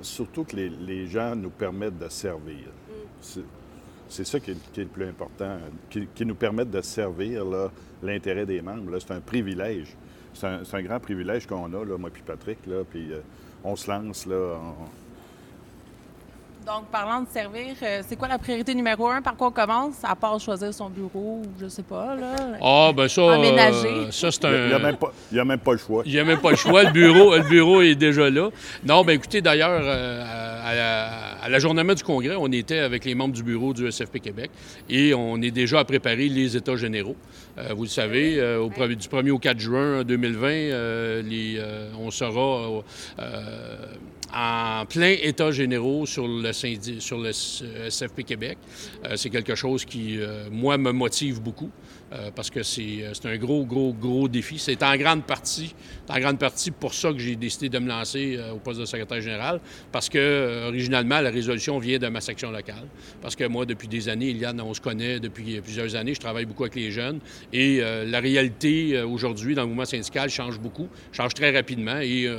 surtout 0.02 0.44
que 0.44 0.56
les, 0.56 1.08
gens 1.08 1.36
nous 1.36 1.50
permettent 1.50 2.00
de 2.00 2.10
servir. 2.10 2.68
Mm. 2.90 3.42
C'est 4.10 4.26
ça 4.26 4.40
qui 4.40 4.52
est, 4.52 4.78
le 4.78 4.86
plus 4.86 5.06
important, 5.06 5.58
qui, 5.90 6.26
nous 6.26 6.36
permettent 6.36 6.72
de 6.72 6.82
servir 6.82 7.44
l'intérêt 8.02 8.46
des 8.46 8.62
membres. 8.62 8.98
C'est 9.00 9.12
un 9.12 9.20
privilège. 9.20 9.96
C'est 10.34 10.48
un, 10.48 10.82
grand 10.84 11.00
privilège 11.00 11.46
qu'on 11.46 11.74
a, 11.74 11.84
là, 11.84 11.98
moi 11.98 12.10
puis 12.10 12.24
Patrick. 12.26 12.66
Là, 12.68 12.84
puis 12.90 13.12
euh, 13.12 13.20
on 13.64 13.76
se 13.76 13.90
lance. 13.90 14.26
Là, 14.26 14.58
donc, 16.68 16.88
parlant 16.92 17.22
de 17.22 17.28
servir, 17.30 17.76
euh, 17.82 18.02
c'est 18.06 18.18
quoi 18.18 18.28
la 18.28 18.38
priorité 18.38 18.76
numéro 18.76 19.08
un? 19.08 19.22
Par 19.22 19.38
quoi 19.38 19.48
on 19.48 19.52
commence? 19.52 20.04
À 20.04 20.16
part 20.18 20.38
choisir 20.38 20.74
son 20.74 20.90
bureau, 20.90 21.42
je 21.62 21.70
sais 21.70 21.82
pas, 21.82 22.14
là. 22.14 22.36
Ah, 22.62 22.92
ben 22.94 23.08
ça. 23.08 23.36
Aménager. 23.36 23.88
Euh, 23.88 24.12
ça, 24.12 24.32
c'est 24.32 24.44
un. 24.44 24.52
Il 24.52 24.68
n'y 24.68 24.74
a, 24.74 24.76
a, 24.76 25.46
même 25.46 25.60
pas 25.60 25.72
le 25.72 25.78
choix. 25.78 26.04
Il 26.06 26.12
n'y 26.12 26.20
a 26.20 26.26
même 26.26 26.42
pas 26.42 26.52
le 26.52 26.58
choix. 26.58 26.84
le, 26.84 26.92
bureau, 26.92 27.38
le 27.38 27.44
bureau 27.44 27.82
est 27.82 27.96
déjà 27.96 28.30
là. 28.30 28.50
Non, 28.84 29.06
ben 29.06 29.14
écoutez, 29.14 29.40
d'ailleurs, 29.40 29.80
euh, 29.82 30.62
à, 30.66 30.76
la, 30.76 31.08
à 31.42 31.48
l'ajournement 31.50 31.94
du 31.94 32.04
Congrès, 32.04 32.36
on 32.38 32.52
était 32.52 32.80
avec 32.80 33.06
les 33.06 33.16
membres 33.16 33.34
du 33.34 33.44
bureau 33.44 33.74
du 33.74 33.90
SFP 33.90 34.20
Québec 34.20 34.52
et 34.90 35.14
on 35.14 35.42
est 35.42 35.52
déjà 35.52 35.80
à 35.80 35.86
préparer 35.86 36.28
les 36.28 36.58
États 36.58 36.76
généraux. 36.76 37.16
vous 37.76 37.84
le 37.84 37.90
savez, 37.90 38.42
au, 38.58 38.68
du 38.68 39.08
1er 39.08 39.32
au 39.32 39.40
4 39.40 39.58
juin 39.58 40.04
2020, 40.04 40.50
les, 41.22 41.62
on 41.98 42.12
sera 42.12 42.84
en 44.38 44.86
plein 44.86 45.16
état 45.20 45.52
généraux 45.52 46.06
sur 46.06 46.28
le, 46.28 46.52
SFP 46.52 48.24
Québec. 48.24 48.58
Euh, 49.04 49.16
c'est 49.16 49.32
quelque 49.32 49.56
chose 49.56 49.84
qui, 49.84 50.20
euh, 50.20 50.48
moi, 50.52 50.78
me 50.78 50.92
motive 50.92 51.42
beaucoup. 51.42 51.72
Euh, 52.14 52.32
parce 52.34 52.50
que 52.50 52.60
euh, 52.60 53.14
c'est 53.14 53.26
un 53.26 53.38
gros, 53.38 53.66
gros, 53.66 53.94
gros 53.94 54.28
défi. 54.30 54.58
C'est 54.60 54.82
en 54.82 54.96
grande 54.96 55.26
partie, 55.26 55.74
pour 56.72 56.94
ça 56.94 57.12
que 57.12 57.20
j'ai 57.20 57.36
décidé 57.36 57.68
de 57.68 57.80
me 57.80 57.90
lancer 57.90 58.38
euh, 58.38 58.54
au 58.54 58.60
poste 58.60 58.80
de 58.80 58.86
secrétaire 58.86 59.20
général, 59.20 59.60
parce 59.92 60.08
que 60.08 60.68
originalement, 60.68 61.20
la 61.20 61.30
résolution 61.30 61.80
vient 61.80 62.00
de 62.00 62.08
ma 62.08 62.22
section 62.22 62.52
locale. 62.52 62.88
Parce 63.22 63.36
que 63.36 63.44
moi, 63.46 63.66
depuis 63.66 63.90
des 63.90 64.08
années, 64.08 64.30
Eliane, 64.30 64.62
on 64.62 64.74
se 64.74 64.80
connaît 64.80 65.20
depuis 65.20 65.60
plusieurs 65.60 65.96
années, 65.96 66.14
je 66.14 66.20
travaille 66.20 66.46
beaucoup 66.46 66.64
avec 66.64 66.76
les 66.76 66.92
jeunes, 66.92 67.20
et 67.52 67.82
la 67.82 68.20
réalité 68.20 69.02
aujourd'hui 69.02 69.56
dans 69.56 69.64
le 69.64 69.68
mouvement 69.68 69.86
syndical 69.86 70.30
change 70.30 70.60
beaucoup, 70.60 70.88
change 71.12 71.34
très 71.34 71.52
rapidement, 71.52 72.00
et 72.00 72.30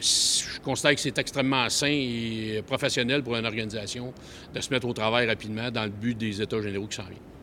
je 0.00 0.60
constate 0.60 0.94
que 0.94 1.00
c'est 1.00 1.18
extrêmement 1.18 1.68
sain 1.68 1.86
et 1.88 2.62
professionnel 2.66 3.22
pour 3.22 3.36
une 3.36 3.46
organisation 3.46 4.12
de 4.54 4.60
se 4.60 4.70
mettre 4.70 4.86
au 4.86 4.92
travail 4.92 5.26
rapidement 5.26 5.70
dans 5.70 5.84
le 5.84 5.90
but 5.90 6.16
des 6.16 6.40
États 6.42 6.60
généraux 6.60 6.86
qui 6.86 6.96
s'en 6.96 7.04
viennent. 7.04 7.35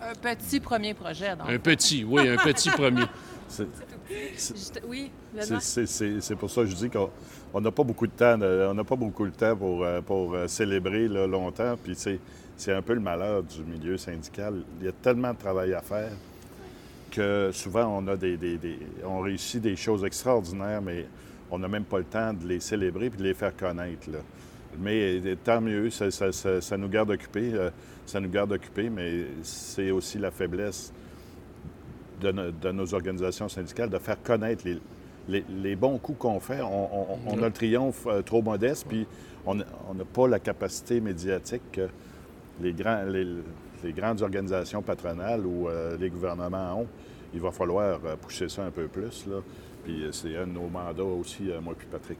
Un 0.00 0.14
petit 0.14 0.60
premier 0.60 0.94
projet, 0.94 1.34
donc. 1.36 1.48
Un 1.48 1.58
petit, 1.58 2.04
oui, 2.04 2.28
un 2.28 2.36
petit 2.36 2.70
premier. 2.70 3.04
oui, 4.88 5.10
c'est 5.58 6.36
pour 6.36 6.50
ça 6.50 6.62
que 6.62 6.68
je 6.68 6.74
dis 6.74 6.90
qu'on 6.90 7.60
n'a 7.60 7.70
pas 7.70 7.82
beaucoup 7.82 8.06
de 8.06 8.12
temps, 8.12 8.38
on 8.40 8.74
n'a 8.74 8.84
pas 8.84 8.96
beaucoup 8.96 9.26
de 9.26 9.32
temps 9.32 9.56
pour, 9.56 9.84
euh, 9.84 10.00
pour 10.00 10.34
euh, 10.34 10.46
célébrer 10.46 11.08
longtemps. 11.08 11.76
Puis 11.82 11.96
c'est 12.56 12.72
un 12.72 12.82
peu 12.82 12.94
le 12.94 13.00
malheur 13.00 13.42
du 13.42 13.62
milieu 13.62 13.96
syndical. 13.96 14.62
Il 14.80 14.86
y 14.86 14.88
a 14.88 14.92
tellement 14.92 15.32
de 15.32 15.38
travail 15.38 15.74
à 15.74 15.80
faire 15.80 16.10
que 17.10 17.50
souvent 17.52 17.86
on 17.86 18.06
a 18.08 18.16
des, 18.16 18.38
on 19.04 19.20
réussit 19.20 19.60
des 19.60 19.76
choses 19.76 20.04
extraordinaires, 20.04 20.82
mais 20.82 21.06
on 21.50 21.58
n'a 21.58 21.68
même 21.68 21.84
pas 21.84 21.98
le 21.98 22.04
temps 22.04 22.32
de 22.32 22.46
les 22.46 22.60
célébrer 22.60 23.06
et 23.06 23.10
de 23.10 23.22
les 23.22 23.34
faire 23.34 23.56
connaître. 23.56 24.08
Mais 24.80 25.20
tant 25.44 25.60
mieux, 25.60 25.90
ça, 25.90 26.10
ça 26.10 26.76
nous 26.76 26.88
garde 26.88 27.10
occupés. 27.10 27.52
Euh, 27.54 27.70
ça 28.06 28.20
nous 28.20 28.30
garde 28.30 28.52
occupés, 28.52 28.88
mais 28.88 29.26
c'est 29.42 29.90
aussi 29.90 30.18
la 30.18 30.30
faiblesse 30.30 30.92
de, 32.20 32.72
nos 32.72 32.94
organisations 32.94 33.48
syndicales 33.48 33.90
de 33.90 33.98
faire 33.98 34.20
connaître 34.22 34.64
les, 35.28 35.76
bons 35.76 35.98
coups 35.98 36.18
qu'on 36.18 36.40
fait. 36.40 36.60
On, 36.62 37.42
a 37.42 37.46
le 37.46 37.52
triomphe 37.52 38.06
euh, 38.06 38.22
trop 38.22 38.42
modeste, 38.42 38.86
puis 38.88 39.06
on 39.46 39.54
n'a 39.54 39.64
pas 40.12 40.26
la 40.26 40.38
capacité 40.38 41.00
médiatique 41.00 41.62
que 41.72 41.88
les, 42.60 42.72
grands, 42.72 43.04
les, 43.04 43.92
grandes 43.92 44.22
organisations 44.22 44.82
patronales 44.82 45.44
ou 45.46 45.68
euh, 45.68 45.96
les 45.98 46.10
gouvernements 46.10 46.80
ont. 46.80 46.86
Il 47.34 47.40
va 47.40 47.50
falloir 47.50 48.00
euh, 48.04 48.16
pousser 48.16 48.48
ça 48.48 48.64
un 48.64 48.70
peu 48.70 48.88
plus. 48.88 49.26
Là. 49.26 49.36
Euh, 49.88 50.08
c'est 50.12 50.36
un 50.36 50.46
de 50.46 50.52
nos 50.52 50.68
mandats 50.68 51.02
aussi, 51.02 51.50
euh, 51.50 51.60
moi 51.60 51.74
puis 51.76 51.86
Patrick. 51.90 52.18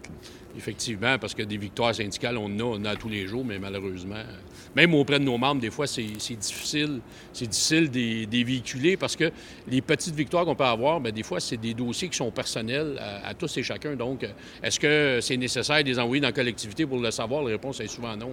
Effectivement, 0.56 1.18
parce 1.18 1.34
que 1.34 1.42
des 1.42 1.56
victoires 1.56 1.94
syndicales, 1.94 2.36
on 2.36 2.46
en 2.60 2.84
a, 2.84 2.96
tous 2.96 3.08
les 3.08 3.26
jours, 3.26 3.44
mais 3.44 3.58
malheureusement, 3.58 4.16
euh, 4.16 4.24
même 4.74 4.94
auprès 4.94 5.18
de 5.18 5.24
nos 5.24 5.38
membres, 5.38 5.60
des 5.60 5.70
fois, 5.70 5.86
c'est 5.86 6.02
difficile. 6.02 7.00
C'est 7.32 7.46
difficile 7.46 7.90
de 7.90 8.30
les 8.30 8.44
véhiculer 8.44 8.96
parce 8.96 9.16
que 9.16 9.30
les 9.66 9.80
petites 9.80 10.14
victoires 10.14 10.44
qu'on 10.44 10.54
peut 10.54 10.64
avoir, 10.64 11.00
bien, 11.00 11.12
des 11.12 11.22
fois, 11.22 11.40
c'est 11.40 11.56
des 11.56 11.74
dossiers 11.74 12.08
qui 12.08 12.16
sont 12.16 12.30
personnels 12.30 12.98
à, 13.24 13.34
tous 13.34 13.56
et 13.56 13.62
chacun. 13.62 13.94
Donc, 13.96 14.26
est-ce 14.62 14.80
que 14.80 15.18
c'est 15.20 15.36
nécessaire 15.36 15.82
de 15.82 15.88
les 15.88 15.98
envoyer 15.98 16.20
dans 16.20 16.28
la 16.28 16.32
collectivité 16.32 16.86
pour 16.86 16.98
le 16.98 17.10
savoir? 17.10 17.42
La 17.42 17.50
réponse 17.50 17.80
est 17.80 17.88
souvent 17.88 18.16
non. 18.16 18.32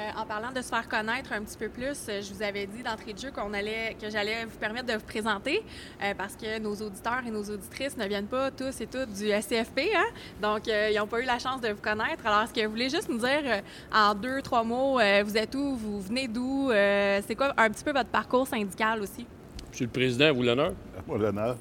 Euh, 0.00 0.20
en 0.20 0.24
parlant 0.24 0.50
de 0.50 0.62
se 0.62 0.68
faire 0.68 0.88
connaître 0.88 1.32
un 1.32 1.42
petit 1.42 1.58
peu 1.58 1.68
plus, 1.68 2.06
euh, 2.08 2.22
je 2.22 2.32
vous 2.32 2.42
avais 2.42 2.66
dit 2.66 2.82
d'entrée 2.82 3.12
de 3.12 3.18
jeu 3.18 3.30
qu'on 3.30 3.52
allait, 3.52 3.96
que 4.00 4.08
j'allais 4.08 4.44
vous 4.46 4.56
permettre 4.58 4.86
de 4.86 4.94
vous 4.94 5.04
présenter 5.04 5.62
euh, 6.02 6.14
parce 6.16 6.36
que 6.36 6.58
nos 6.58 6.74
auditeurs 6.74 7.20
et 7.26 7.30
nos 7.30 7.42
auditrices 7.42 7.96
ne 7.98 8.06
viennent 8.06 8.26
pas 8.26 8.50
tous 8.50 8.80
et 8.80 8.86
toutes 8.86 9.12
du 9.12 9.28
SCFP. 9.28 9.90
Hein? 9.94 10.04
Donc, 10.40 10.68
euh, 10.68 10.88
ils 10.90 10.96
n'ont 10.96 11.06
pas 11.06 11.20
eu 11.20 11.26
la 11.26 11.38
chance 11.38 11.60
de 11.60 11.68
vous 11.68 11.82
connaître. 11.82 12.24
Alors, 12.24 12.42
est-ce 12.42 12.54
que 12.54 12.64
vous 12.64 12.70
voulez 12.70 12.88
juste 12.88 13.08
nous 13.10 13.18
dire 13.18 13.42
euh, 13.44 13.60
en 13.92 14.14
deux, 14.14 14.40
trois 14.40 14.64
mots, 14.64 14.98
euh, 14.98 15.22
vous 15.24 15.36
êtes 15.36 15.54
où, 15.54 15.76
vous 15.76 16.00
venez 16.00 16.28
d'où, 16.28 16.70
euh, 16.70 17.20
c'est 17.26 17.34
quoi 17.34 17.52
un 17.58 17.68
petit 17.68 17.84
peu 17.84 17.92
votre 17.92 18.10
parcours 18.10 18.46
syndical 18.46 19.02
aussi? 19.02 19.26
Monsieur 19.70 19.84
le 19.84 19.92
Président, 19.92 20.32
vous 20.32 20.42
l'honneur? 20.42 20.72
À 20.96 21.02
moi 21.06 21.18
l'honneur. 21.18 21.56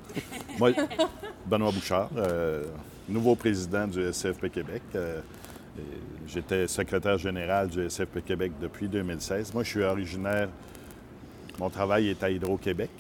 Moi, 0.58 0.72
Benoît 1.46 1.72
Bouchard, 1.72 2.10
euh, 2.15 2.63
nouveau 3.10 3.36
président 3.36 3.86
du 3.86 4.13
SCFP 4.13 4.50
Québec. 4.50 4.81
Euh, 4.96 5.19
et 5.77 5.81
J'étais 6.31 6.67
secrétaire 6.67 7.17
général 7.17 7.69
du 7.69 7.89
SCFP 7.89 8.24
Québec 8.24 8.51
depuis 8.62 8.88
2016. 8.88 9.51
Moi, 9.53 9.63
je 9.63 9.69
suis 9.69 9.81
originaire, 9.83 10.48
mon 11.57 11.69
travail 11.71 12.09
est 12.09 12.21
à 12.24 12.29
Hydro-Québec. 12.29 12.91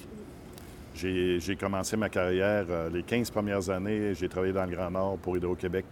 J'ai 0.95 1.55
commencé 1.57 1.95
ma 1.95 2.09
carrière, 2.09 2.65
euh, 2.69 2.89
les 2.89 3.03
15 3.03 3.29
premières 3.29 3.69
années, 3.69 4.13
j'ai 4.15 4.27
travaillé 4.27 4.51
dans 4.51 4.65
le 4.65 4.75
Grand 4.75 4.89
Nord 4.89 5.17
pour 5.19 5.37
Hydro-Québec 5.37 5.85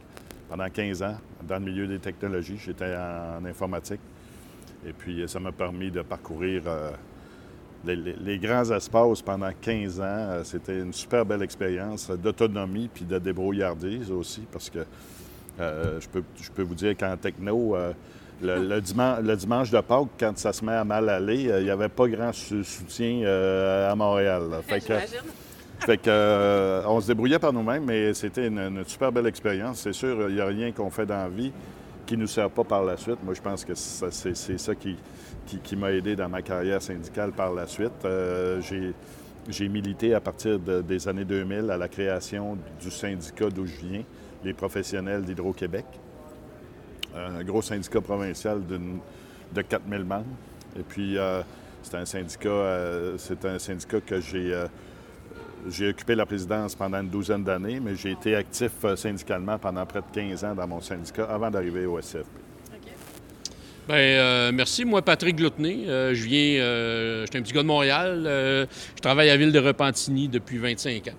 pendant 0.49 0.67
15 0.67 1.03
ans, 1.03 1.15
dans 1.47 1.59
le 1.59 1.65
milieu 1.65 1.87
des 1.87 1.99
technologies. 1.99 2.57
J'étais 2.57 2.95
en, 2.95 3.45
informatique. 3.45 4.01
Et 4.85 4.91
puis, 4.91 5.21
euh, 5.21 5.27
ça 5.27 5.39
m'a 5.39 5.51
permis 5.51 5.91
de 5.91 6.01
parcourir 6.01 6.63
euh, 6.65 6.89
les, 7.85 7.95
les- 7.95 8.39
grands 8.39 8.69
espaces 8.71 9.21
pendant 9.21 9.51
15 9.61 10.01
ans. 10.01 10.41
C'était 10.43 10.79
une 10.79 10.91
super 10.91 11.23
belle 11.23 11.43
expérience 11.43 12.09
d'autonomie 12.09 12.89
puis 12.91 13.05
de 13.05 13.19
débrouillardise 13.19 14.11
aussi, 14.11 14.41
parce 14.51 14.69
que 14.71 14.79
euh, 15.59 15.99
je, 15.99 16.07
peux, 16.07 16.23
je 16.41 16.51
peux 16.51 16.63
vous 16.63 16.75
dire 16.75 16.95
qu'en 16.97 17.15
techno, 17.17 17.75
euh, 17.75 17.93
le, 18.41 18.67
le 18.67 18.81
dimanche, 18.81 19.19
le 19.23 19.35
dimanche 19.35 19.71
de 19.71 19.79
Pâques, 19.81 20.07
quand 20.19 20.37
ça 20.37 20.53
se 20.53 20.63
met 20.63 20.73
à 20.73 20.83
mal 20.83 21.09
aller, 21.09 21.49
euh, 21.49 21.59
il 21.59 21.65
n'y 21.65 21.71
avait 21.71 21.89
pas 21.89 22.07
grand 22.07 22.31
sou- 22.33 22.63
soutien 22.63 23.23
à 23.25 23.95
Montréal. 23.95 24.43
là. 24.51 24.61
Fait 24.61 24.79
que, 24.79 24.85
J'imagine. 24.93 25.17
fait 25.79 25.97
que, 25.97 26.81
on 26.85 27.01
se 27.01 27.07
débrouillait 27.07 27.39
par 27.39 27.51
nous-mêmes, 27.53 27.85
mais 27.85 28.13
c'était 28.13 28.47
une, 28.47 28.59
une 28.59 28.83
super 28.85 29.11
belle 29.11 29.27
expérience. 29.27 29.79
C'est 29.81 29.93
sûr, 29.93 30.29
il 30.29 30.35
n'y 30.35 30.41
a 30.41 30.45
rien 30.45 30.71
qu'on 30.71 30.89
fait 30.91 31.05
dans 31.05 31.15
la 31.23 31.29
vie 31.29 31.51
qui 32.05 32.15
ne 32.15 32.21
nous 32.21 32.27
sert 32.27 32.49
pas 32.49 32.63
par 32.63 32.83
la 32.85 32.95
suite. 32.95 33.17
Moi, 33.23 33.33
je 33.33 33.41
pense 33.41 33.65
que 33.65 33.73
c'est 33.75 34.57
ça 34.59 34.75
qui, 34.75 34.95
qui, 35.45 35.57
qui 35.57 35.75
m'a 35.75 35.91
aidé 35.91 36.15
dans 36.15 36.29
ma 36.29 36.41
carrière 36.41 36.81
syndicale 36.81 37.31
par 37.31 37.53
la 37.53 37.65
suite. 37.67 37.91
J'ai- 38.61 38.93
J'ai 39.49 39.69
milité 39.69 40.13
à 40.13 40.19
partir 40.19 40.59
de- 40.59 40.81
des 40.81 41.07
années 41.07 41.23
2000 41.23 41.71
à 41.71 41.77
la 41.77 41.87
création 41.87 42.57
du 42.81 42.91
syndicat 42.91 43.49
d'où 43.49 43.65
je 43.65 43.77
viens, 43.87 44.01
les 44.43 44.53
professionnels 44.53 45.23
d'Hydro-Québec. 45.23 45.85
Un 47.15 47.43
gros 47.43 47.61
syndicat 47.61 48.01
provincial 48.01 48.61
de 48.65 49.61
4000 49.61 50.03
membres. 50.03 50.25
Et 50.77 50.83
puis, 50.83 51.17
euh, 51.17 51.41
c'est 51.81 51.95
un 51.95 52.05
syndicat, 52.05 52.49
euh, 52.49 53.17
un 53.43 53.59
syndicat 53.59 54.01
que 54.01 54.19
j'ai 54.19 54.53
euh, 54.53 54.67
j'ai 55.69 55.89
occupé 55.89 56.15
la 56.15 56.25
présidence 56.25 56.75
pendant 56.75 57.01
une 57.01 57.09
douzaine 57.09 57.43
d'années, 57.43 57.79
mais 57.79 57.95
j'ai 57.95 58.11
été 58.11 58.35
actif 58.35 58.71
syndicalement 58.95 59.57
pendant 59.57 59.85
près 59.85 59.99
de 59.99 60.05
15 60.13 60.45
ans 60.45 60.55
dans 60.55 60.67
mon 60.67 60.79
syndicat 60.79 61.25
avant 61.25 61.49
d'arriver 61.49 61.85
au 61.85 61.99
SCFP. 61.99 62.27
Bien, 63.87 64.51
merci. 64.51 64.85
Moi, 64.85 65.01
Patrick 65.01 65.35
Gloutenay. 65.35 65.87
Euh, 65.87 66.13
je 66.13 66.23
viens, 66.23 66.59
je 67.21 67.25
suis 67.29 67.37
un 67.37 67.41
petit 67.41 67.53
gars 67.53 67.63
de 67.63 67.67
Montréal. 67.67 68.21
Je 68.23 69.01
travaille 69.01 69.29
à 69.29 69.35
ville 69.35 69.51
de 69.51 69.59
Repentigny 69.59 70.27
depuis 70.29 70.57
25 70.57 71.07
ans. 71.07 71.11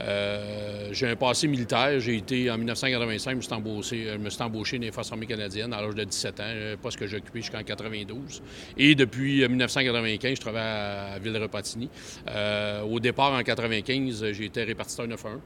Euh, 0.00 0.88
j'ai 0.92 1.08
un 1.08 1.16
passé 1.16 1.48
militaire. 1.48 1.98
J'ai 2.00 2.16
été 2.16 2.50
en 2.50 2.58
1985, 2.58 3.30
je 3.30 3.36
me 3.36 3.40
suis 3.40 3.52
embauché, 3.52 4.06
je 4.12 4.18
me 4.18 4.30
suis 4.30 4.42
embauché 4.42 4.78
dans 4.78 4.84
les 4.84 4.92
Forces 4.92 5.12
armées 5.12 5.26
canadiennes 5.26 5.72
à 5.72 5.80
l'âge 5.80 5.94
de 5.94 6.04
17 6.04 6.40
ans, 6.40 6.44
un 6.44 6.76
poste 6.76 6.98
que 6.98 7.06
j'ai 7.06 7.16
occupé 7.16 7.40
jusqu'en 7.40 7.62
92. 7.62 8.42
Et 8.76 8.94
depuis 8.94 9.42
euh, 9.42 9.48
1995, 9.48 10.36
je 10.36 10.40
travaille 10.40 10.62
à 10.62 11.10
la 11.12 11.18
ville 11.18 11.32
de 11.32 11.38
Repentigny. 11.38 11.88
Euh, 12.28 12.82
au 12.82 13.00
départ, 13.00 13.32
en 13.32 13.42
95, 13.42 14.32
j'ai 14.32 14.44
été 14.44 14.64
répartiteur 14.64 15.06
9-1. 15.06 15.38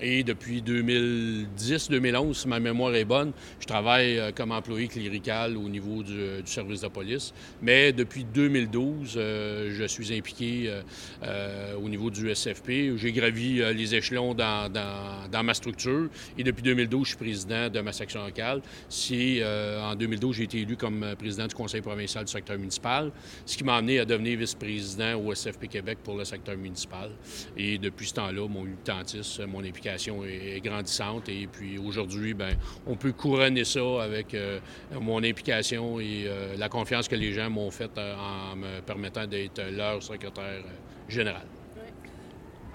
Et 0.00 0.22
depuis 0.22 0.62
2010-2011, 0.62 2.34
si 2.34 2.48
ma 2.48 2.60
mémoire 2.60 2.94
est 2.94 3.04
bonne, 3.04 3.32
je 3.58 3.66
travaille 3.66 4.18
euh, 4.18 4.30
comme 4.32 4.52
employé 4.52 4.86
clérical 4.86 5.56
au 5.56 5.68
niveau 5.68 6.02
du, 6.02 6.40
service 6.44 6.82
de 6.82 6.88
police. 6.88 7.34
Mais 7.62 7.92
depuis 7.92 8.24
2012, 8.24 9.14
euh, 9.16 9.74
je 9.74 9.84
suis 9.84 10.16
impliqué 10.16 10.64
euh, 10.66 10.82
euh, 11.24 11.74
au 11.74 11.88
niveau 11.88 12.10
du 12.10 12.32
SFP. 12.32 12.96
J'ai 12.96 13.12
gravi 13.12 13.60
euh, 13.60 13.72
les 13.72 13.97
échelons 13.98 14.34
dans, 14.34 14.72
dans- 14.72 15.28
dans 15.30 15.42
ma 15.42 15.54
structure. 15.54 16.08
Et 16.38 16.42
depuis 16.42 16.62
2012, 16.62 17.04
je 17.04 17.08
suis 17.10 17.16
président 17.18 17.68
de 17.68 17.80
ma 17.80 17.92
section 17.92 18.24
locale. 18.24 18.62
Si 18.88 19.40
euh, 19.40 19.80
en 19.82 19.94
2012, 19.94 20.36
j'ai 20.36 20.44
été 20.44 20.58
élu 20.60 20.76
comme 20.76 21.02
euh, 21.02 21.14
président 21.14 21.46
du 21.46 21.54
conseil 21.54 21.80
provincial 21.80 22.24
du 22.24 22.32
secteur 22.32 22.58
municipal, 22.58 23.10
ce 23.44 23.56
qui 23.56 23.64
m'a 23.64 23.76
amené 23.76 23.98
à 24.00 24.04
devenir 24.04 24.38
vice-président 24.38 25.14
au 25.16 25.34
SFP 25.34 25.68
Québec 25.68 25.98
pour 26.02 26.16
le 26.16 26.24
secteur 26.24 26.56
municipal. 26.56 27.10
Et 27.56 27.78
depuis 27.78 28.08
ce 28.08 28.14
temps-là, 28.14 28.48
mon 28.48 28.62
militantisme, 28.62 29.46
mon 29.46 29.62
implication 29.64 30.24
est, 30.24 30.60
grandissante. 30.64 31.28
Et 31.28 31.46
puis 31.50 31.78
aujourd'hui, 31.78 32.34
ben, 32.34 32.56
on 32.86 32.96
peut 32.96 33.12
couronner 33.12 33.64
ça 33.64 34.02
avec 34.02 34.34
euh, 34.34 34.58
mon 35.00 35.22
implication 35.22 36.00
et 36.00 36.28
la 36.56 36.68
confiance 36.68 37.08
que 37.08 37.14
les 37.16 37.32
gens 37.32 37.50
m'ont 37.50 37.70
faite 37.70 37.98
en 37.98 38.56
me 38.56 38.80
permettant 38.80 39.26
d'être 39.26 39.60
leur 39.72 40.02
secrétaire 40.02 40.62
général. 41.08 41.46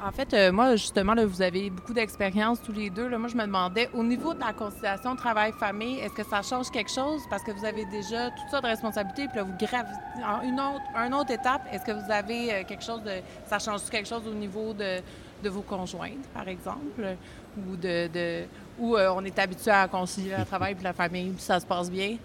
En 0.04 0.12
fait, 0.12 0.34
euh, 0.34 0.52
moi, 0.52 0.76
justement, 0.76 1.16
vous 1.26 1.42
avez 1.42 1.70
beaucoup 1.70 1.94
d'expérience 1.94 2.62
tous 2.62 2.74
les 2.74 2.90
deux. 2.90 3.08
Moi, 3.18 3.30
je 3.30 3.38
me 3.38 3.44
demandais, 3.44 3.90
au 3.94 4.04
niveau 4.04 4.34
de 4.34 4.40
la 4.42 4.52
conciliation 4.52 5.16
travail-famille, 5.16 6.00
est-ce 6.00 6.14
que 6.14 6.26
ça 6.26 6.42
change 6.42 6.70
quelque 6.70 6.92
chose? 6.92 7.22
Parce 7.30 7.42
que 7.42 7.52
vous 7.52 7.64
avez 7.64 7.86
déjà 7.86 8.30
toutes 8.32 8.50
sortes 8.50 8.64
de 8.64 8.70
responsabilités, 8.70 9.30
puis 9.30 9.38
là, 9.38 9.44
vous 9.44 9.56
gravez 9.58 9.94
en 10.26 10.42
une 10.42 11.14
autre, 11.14 11.32
étape. 11.32 11.62
Est-ce 11.72 11.86
que 11.86 11.94
vous 11.94 12.12
avez 12.12 12.54
euh, 12.54 12.64
quelque 12.68 12.84
chose 12.84 13.02
de... 13.04 13.14
Ça 13.48 13.60
change 13.60 13.84
quelque 13.90 14.10
chose 14.10 14.24
au 14.28 14.34
niveau 14.34 14.74
de, 14.74 15.02
vos 15.48 15.62
conjointes, 15.62 16.28
par 16.34 16.50
exemple? 16.50 17.16
Ou 17.58 18.98
euh, 18.98 19.14
on 19.16 19.24
est 19.24 19.40
habitué 19.40 19.72
à 19.72 19.88
concilier 19.88 20.36
le 20.38 20.44
travail 20.44 20.76
et 20.78 20.84
la 20.84 20.94
famille, 20.94 21.30
puis 21.30 21.42
ça 21.42 21.62
se 21.62 21.66
passe 21.66 21.90
bien? 21.90 22.18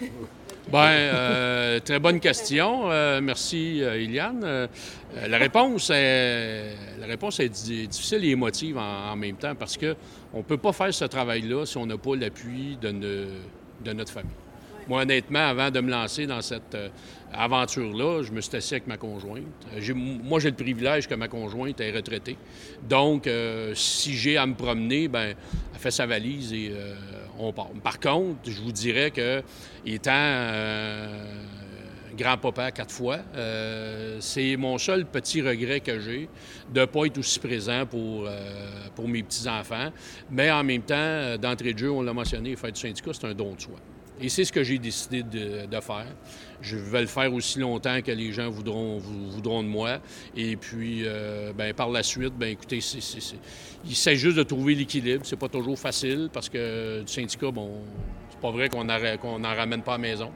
Bien, 0.68 0.80
euh, 0.80 1.80
très 1.80 1.98
bonne 1.98 2.20
question. 2.20 2.90
Euh, 2.90 3.20
merci, 3.20 3.82
euh, 3.82 4.00
Iliane. 4.00 4.68
La, 5.28 5.38
réponse 5.38 5.90
est, 5.90 6.74
la 6.98 7.06
réponse 7.06 7.38
est 7.40 7.50
di- 7.50 7.86
difficile 7.86 8.24
et 8.24 8.30
émotive 8.30 8.78
en, 8.78 9.14
même 9.14 9.36
temps 9.36 9.54
parce 9.54 9.76
que 9.76 9.94
on 10.32 10.38
ne 10.38 10.42
peut 10.42 10.56
pas 10.56 10.72
faire 10.72 10.92
ce 10.92 11.04
travail-là 11.04 11.66
si 11.66 11.76
on 11.76 11.86
n'a 11.86 11.98
pas 11.98 12.16
l'appui 12.16 12.78
de 12.80 13.92
notre 13.92 14.12
famille. 14.12 14.43
Moi, 14.86 15.02
honnêtement, 15.02 15.46
avant 15.46 15.70
de 15.70 15.80
me 15.80 15.90
lancer 15.90 16.26
dans 16.26 16.42
cette 16.42 16.74
euh, 16.74 16.88
aventure-là, 17.32 18.22
je 18.22 18.32
me 18.32 18.42
suis 18.42 18.54
assis 18.54 18.74
avec 18.74 18.86
ma 18.86 18.98
conjointe. 18.98 19.44
Euh, 19.74 19.94
moi, 19.94 20.40
j'ai 20.40 20.50
le 20.50 20.56
privilège 20.56 21.08
que 21.08 21.14
ma 21.14 21.28
conjointe 21.28 21.80
est 21.80 21.90
retraitée. 21.90 22.36
Donc, 22.86 23.26
euh, 23.26 23.74
si 23.74 24.12
j'ai 24.12 24.36
à 24.36 24.44
me 24.44 24.54
promener, 24.54 25.08
ben, 25.08 25.34
elle 25.72 25.80
fait 25.80 25.90
sa 25.90 26.04
valise 26.04 26.52
et 26.52 26.72
on 27.38 27.52
part. 27.52 27.70
Par 27.82 27.98
contre, 27.98 28.50
je 28.50 28.60
vous 28.60 28.72
dirais 28.72 29.10
que, 29.10 29.42
étant 29.86 31.08
grand-papa 32.16 32.70
quatre 32.70 32.92
fois, 32.92 33.18
c'est 34.20 34.56
mon 34.56 34.78
seul 34.78 35.04
petit 35.04 35.42
regret 35.42 35.80
que 35.80 35.98
j'ai 35.98 36.28
de 36.72 36.80
ne 36.80 36.84
pas 36.84 37.06
être 37.06 37.18
aussi 37.18 37.40
présent 37.40 37.86
pour, 37.86 38.28
pour 38.94 39.08
mes 39.08 39.22
petits-enfants. 39.22 39.90
Mais 40.30 40.50
en 40.50 40.62
même 40.62 40.82
temps, 40.82 41.36
d'entrée 41.38 41.72
de 41.72 41.78
jeu, 41.78 41.90
on 41.90 42.02
l'a 42.02 42.12
mentionné, 42.12 42.54
faire 42.54 42.72
du 42.72 42.80
syndicat, 42.80 43.10
c'est 43.12 43.26
un 43.26 43.34
don 43.34 43.54
de 43.54 43.60
soi. 43.60 43.76
Et 44.20 44.28
c'est 44.28 44.44
ce 44.44 44.52
que 44.52 44.62
j'ai 44.62 44.78
décidé 44.78 45.22
de, 45.22 45.80
faire. 45.80 46.06
Je 46.60 46.76
vais 46.76 47.00
le 47.00 47.06
faire 47.08 47.32
aussi 47.34 47.58
longtemps 47.58 48.00
que 48.00 48.12
les 48.12 48.32
gens 48.32 48.48
voudront, 48.48 48.98
vou- 48.98 49.30
voudront 49.30 49.62
de 49.62 49.68
moi. 49.68 49.98
Et 50.36 50.56
puis, 50.56 51.02
euh, 51.04 51.52
ben, 51.52 51.74
par 51.74 51.90
la 51.90 52.02
suite, 52.02 52.34
ben, 52.34 52.50
écoutez, 52.50 52.78
il 53.84 53.96
s'agit 53.96 54.20
juste 54.20 54.36
de 54.36 54.44
trouver 54.44 54.74
l'équilibre. 54.74 55.22
C'est 55.26 55.38
pas 55.38 55.48
toujours 55.48 55.78
facile 55.78 56.30
parce 56.32 56.48
que 56.48 57.02
du 57.02 57.12
syndicat, 57.12 57.50
bon, 57.50 57.82
c'est 58.30 58.40
pas 58.40 58.50
vrai 58.52 58.68
qu'on 58.68 58.84
n'en 58.84 59.54
ramène 59.54 59.82
pas 59.82 59.94
à 59.94 59.98
la 59.98 60.02
maison. 60.02 60.30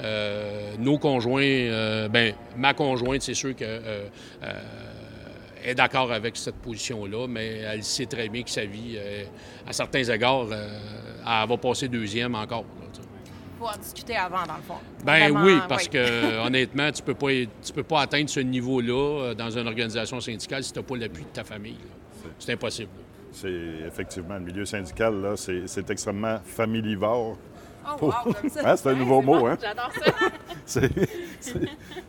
Euh, 0.00 0.74
nos 0.78 0.98
conjoints, 0.98 1.42
euh, 1.42 2.08
ben, 2.08 2.34
ma 2.56 2.74
conjointe, 2.74 3.22
c'est 3.22 3.34
sûr 3.34 3.56
que 3.56 3.64
est 5.64 5.74
d'accord 5.74 6.12
avec 6.12 6.36
cette 6.36 6.54
position-là, 6.56 7.26
mais 7.26 7.58
elle 7.58 7.82
sait 7.82 8.06
très 8.06 8.28
bien 8.28 8.42
que 8.42 8.50
sa 8.50 8.64
vie, 8.64 8.96
à 9.66 9.72
certains 9.72 10.04
égards, 10.04 10.46
elle 10.52 11.48
va 11.48 11.56
passer 11.56 11.88
deuxième 11.88 12.36
encore. 12.36 12.64
En 13.66 13.76
discuter 13.78 14.16
avant, 14.16 14.46
dans 14.46 14.56
le 14.56 14.62
fond. 14.62 14.78
Ben 15.04 15.32
Vraiment, 15.32 15.44
oui, 15.44 15.58
parce 15.68 15.84
oui. 15.84 15.90
que 15.90 16.46
honnêtement, 16.46 16.90
tu 16.92 17.02
peux 17.02 17.14
pas 17.14 17.28
tu 17.30 17.72
peux 17.74 17.82
pas 17.82 18.02
atteindre 18.02 18.28
ce 18.30 18.40
niveau-là 18.40 19.22
euh, 19.22 19.34
dans 19.34 19.50
une 19.50 19.66
organisation 19.66 20.20
syndicale 20.20 20.62
si 20.64 20.72
tu 20.72 20.78
n'as 20.78 20.84
pas 20.84 20.96
l'appui 20.96 21.22
de 21.24 21.28
ta 21.28 21.44
famille. 21.44 21.78
c'est 22.38 22.52
impossible. 22.52 22.90
C'est 23.32 23.52
effectivement 23.86 24.34
le 24.34 24.40
milieu 24.40 24.64
syndical, 24.64 25.20
là, 25.20 25.36
c'est 25.36 25.66
c'est 25.66 25.88
extrêmement 25.90 26.38
familivore. 26.44 27.36
Oh, 28.00 28.06
wow, 28.06 28.32
comme 28.34 28.50
ça. 28.50 28.60
Hein, 28.72 28.76
c'est 28.76 28.90
un 28.90 28.94
nouveau 28.94 29.22
bon, 29.22 29.38
mot, 29.40 29.46
hein? 29.46 29.58
J'adore 29.60 29.90
ça. 30.66 30.80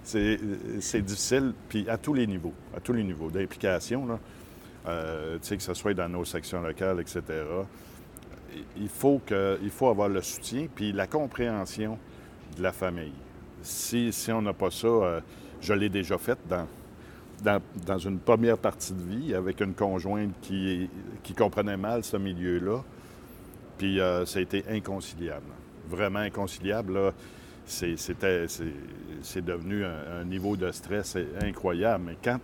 C'est- 0.03 1.01
difficile, 1.01 1.53
puis 1.69 1.87
à 1.89 1.97
tous 1.97 2.13
les 2.13 2.27
niveaux, 2.27 2.53
à 2.75 2.79
tous 2.79 2.93
les 2.93 3.03
niveaux 3.03 3.29
d'implication, 3.29 4.05
là, 4.05 4.19
euh, 4.87 5.37
tu 5.41 5.47
sais, 5.47 5.57
que 5.57 5.63
ce 5.63 5.73
soit 5.73 5.93
dans 5.93 6.09
nos 6.09 6.25
sections 6.25 6.61
locales, 6.61 6.99
etc. 6.99 7.21
Il 8.77 8.89
faut, 8.89 9.21
que, 9.25 9.59
il 9.61 9.69
faut 9.69 9.89
avoir 9.89 10.09
le 10.09 10.21
soutien, 10.21 10.67
puis 10.73 10.91
la 10.91 11.07
compréhension 11.07 11.97
de 12.57 12.63
la 12.63 12.71
famille. 12.71 13.13
Si, 13.61 14.11
si 14.11 14.31
on 14.31 14.41
n'a 14.41 14.53
pas 14.53 14.71
ça, 14.71 14.87
euh, 14.87 15.21
je 15.61 15.73
l'ai 15.73 15.89
déjà 15.89 16.17
fait 16.17 16.37
dans, 16.47 16.67
dans, 17.43 17.61
dans 17.85 17.97
une 17.97 18.19
première 18.19 18.57
partie 18.57 18.93
de 18.93 19.01
vie 19.01 19.35
avec 19.35 19.61
une 19.61 19.73
conjointe 19.73 20.33
qui, 20.41 20.89
qui 21.23 21.33
comprenait 21.33 21.77
mal 21.77 22.03
ce 22.03 22.17
milieu-là, 22.17 22.83
puis 23.77 23.99
euh, 23.99 24.25
ça 24.25 24.39
a 24.39 24.41
été 24.41 24.63
inconciliable. 24.69 25.51
Vraiment 25.89 26.19
inconciliable. 26.19 27.13
c'est 27.65 27.95
devenu 29.45 29.83
un, 29.85 30.21
un 30.21 30.23
niveau 30.23 30.55
de 30.55 30.71
stress 30.71 31.17
incroyable. 31.41 32.05
Mais 32.07 32.17
quand 32.23 32.39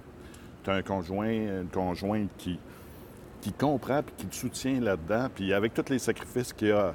tu 0.64 0.70
as 0.70 0.74
un 0.74 0.82
conjoint, 0.82 1.30
une 1.30 1.70
conjointe 1.72 2.30
qui, 2.38 2.60
qui 3.46 3.54
comprend 3.54 4.02
puis 4.02 4.16
qui 4.18 4.26
te 4.26 4.34
soutient 4.34 4.80
là-dedans, 4.80 5.28
puis 5.34 5.54
avec 5.54 5.72
tous 5.76 5.92
les 5.92 6.00
sacrifices 6.00 6.52
qu'il 6.52 6.70
y 6.70 6.72
a, 6.72 6.94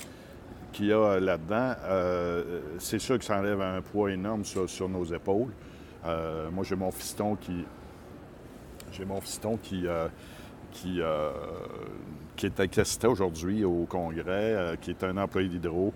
qu'il 0.72 0.92
a 0.92 1.20
là-dedans, 1.20 1.74
euh, 1.84 2.60
c'est 2.80 2.98
sûr 2.98 3.20
que 3.20 3.24
ça 3.24 3.38
enlève 3.38 3.60
un 3.60 3.80
poids 3.80 4.10
énorme 4.10 4.44
sur, 4.44 4.68
sur 4.68 4.88
nos 4.88 5.04
épaules. 5.04 5.52
Euh, 6.04 6.50
moi, 6.50 6.64
j'ai 6.64 6.74
mon 6.74 6.90
fiston 6.90 7.36
qui. 7.36 7.64
J'ai 8.90 9.04
mon 9.04 9.20
fiston 9.20 9.58
qui. 9.62 9.86
euh, 9.86 10.08
qui, 10.72 11.00
qui 12.36 12.46
est 12.46 12.68
qui 12.68 12.80
assistait 12.80 13.06
aujourd'hui 13.08 13.64
au 13.64 13.86
congrès, 13.88 14.76
qui 14.80 14.90
est 14.90 15.04
un 15.04 15.16
employé 15.18 15.48
d'Hydro, 15.48 15.92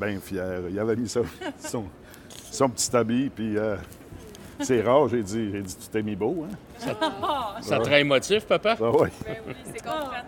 bien 0.00 0.20
fier. 0.20 0.60
Il 0.70 0.78
avait 0.78 0.96
mis 0.96 1.08
son, 1.58 1.84
son 2.50 2.68
petit 2.68 2.96
habit, 2.96 3.30
puis 3.30 3.56
c'est 4.64 4.82
rare, 4.82 5.08
j'ai 5.08 5.22
dit, 5.22 5.50
j'ai 5.52 5.62
dit, 5.62 5.76
tu 5.76 5.88
t'es 5.88 6.02
mis 6.02 6.16
beau, 6.16 6.46
hein? 6.48 6.54
Ça 7.60 7.78
te 7.78 7.88
rend 7.88 7.96
émotif, 7.96 8.44
papa? 8.46 8.76
Ah 8.80 8.90
ouais. 8.90 9.10
Ben 9.24 9.36
oui, 9.46 9.54
c'est 9.66 9.82
comprenable. 9.82 10.26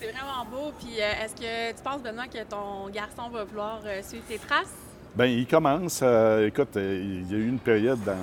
C'est 0.00 0.06
vraiment 0.12 0.44
beau. 0.50 0.72
Puis 0.78 1.00
euh, 1.00 1.24
est-ce 1.24 1.34
que 1.34 1.76
tu 1.76 1.82
penses, 1.82 2.02
Benoît, 2.02 2.26
que 2.26 2.42
ton 2.44 2.88
garçon 2.92 3.28
va 3.30 3.44
vouloir 3.44 3.80
euh, 3.84 4.00
suivre 4.02 4.24
tes 4.28 4.38
traces? 4.38 4.74
Bien, 5.14 5.26
il 5.26 5.46
commence. 5.46 6.00
euh, 6.02 6.46
écoute, 6.48 6.76
euh, 6.76 7.00
il 7.02 7.30
y 7.30 7.34
a 7.34 7.38
eu 7.38 7.48
une 7.48 7.58
période 7.58 8.00
dans, 8.04 8.16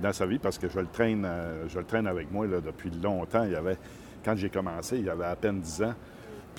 dans 0.00 0.12
sa 0.12 0.26
vie 0.26 0.38
parce 0.38 0.58
que 0.58 0.68
je 0.68 0.80
le 0.80 0.86
traîne, 0.86 1.24
euh, 1.24 1.68
je 1.68 1.78
le 1.78 1.84
traîne 1.84 2.06
avec 2.06 2.30
moi 2.32 2.46
là, 2.46 2.60
depuis 2.60 2.90
longtemps. 2.90 3.44
Il 3.44 3.52
y 3.52 3.56
avait, 3.56 3.76
quand 4.24 4.34
j'ai 4.36 4.48
commencé, 4.50 4.98
il 4.98 5.08
avait 5.10 5.26
à 5.26 5.36
peine 5.36 5.60
10 5.60 5.82
ans. 5.82 5.94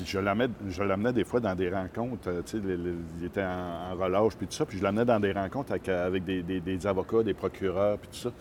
Puis 0.02 0.12
je 0.12 0.82
l'amenais, 0.84 1.14
des 1.14 1.24
fois 1.24 1.40
dans 1.40 1.54
des 1.56 1.70
rencontres. 1.70 2.28
euh, 2.30 2.42
tu 2.44 2.58
sais, 2.58 2.64
il 3.20 3.26
était 3.26 3.44
en, 3.44 3.92
en 3.94 3.96
relâche, 3.96 4.36
puis 4.36 4.48
tout 4.48 4.54
ça. 4.54 4.66
Puis 4.66 4.78
je 4.80 4.84
l'amenais 4.84 5.06
dans 5.06 5.20
des 5.20 5.32
rencontres 5.32 5.72
avec, 5.72 5.88
euh, 5.90 6.08
avec 6.08 6.24
des, 6.24 6.42
des- 6.42 6.60
des 6.60 6.88
avocats, 6.88 7.24
des 7.24 7.34
procureurs, 7.34 7.98
puis 7.98 8.10
tout 8.10 8.18
ça. 8.30 8.32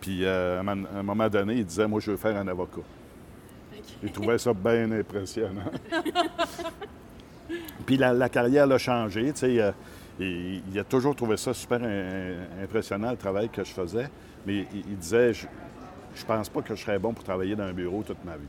Puis 0.00 0.24
euh, 0.24 0.58
à 0.58 0.70
un 0.98 1.02
moment- 1.02 1.28
donné, 1.28 1.54
il 1.54 1.64
disait 1.64 1.86
Moi, 1.86 2.00
je 2.00 2.10
veux 2.10 2.16
faire 2.16 2.36
un 2.36 2.48
avocat. 2.48 2.80
Il 4.02 4.10
trouvait 4.12 4.38
ça 4.38 4.52
bien 4.52 4.90
impressionnant. 4.92 5.70
Puis 7.86 7.96
la, 7.96 8.12
la 8.12 8.28
carrière 8.28 8.70
a 8.70 8.78
changé. 8.78 9.32
tu 9.32 9.38
sais, 9.40 9.60
euh, 9.60 9.72
il 10.20 10.78
a 10.78 10.84
toujours 10.84 11.14
trouvé 11.16 11.36
ça 11.36 11.54
super 11.54 11.80
impressionnant, 12.62 13.10
le 13.12 13.16
travail 13.16 13.48
que 13.48 13.64
je 13.64 13.70
faisais. 13.70 14.08
Mais 14.46 14.66
il, 14.74 14.80
il 14.90 14.96
disait 14.98 15.32
je, 15.32 15.46
je 16.14 16.24
pense 16.24 16.48
pas 16.48 16.60
que 16.62 16.74
je 16.74 16.82
serais 16.82 16.98
bon 16.98 17.12
pour 17.14 17.24
travailler 17.24 17.56
dans 17.56 17.64
un 17.64 17.72
bureau 17.72 18.02
toute 18.06 18.22
ma 18.24 18.36
vie. 18.36 18.46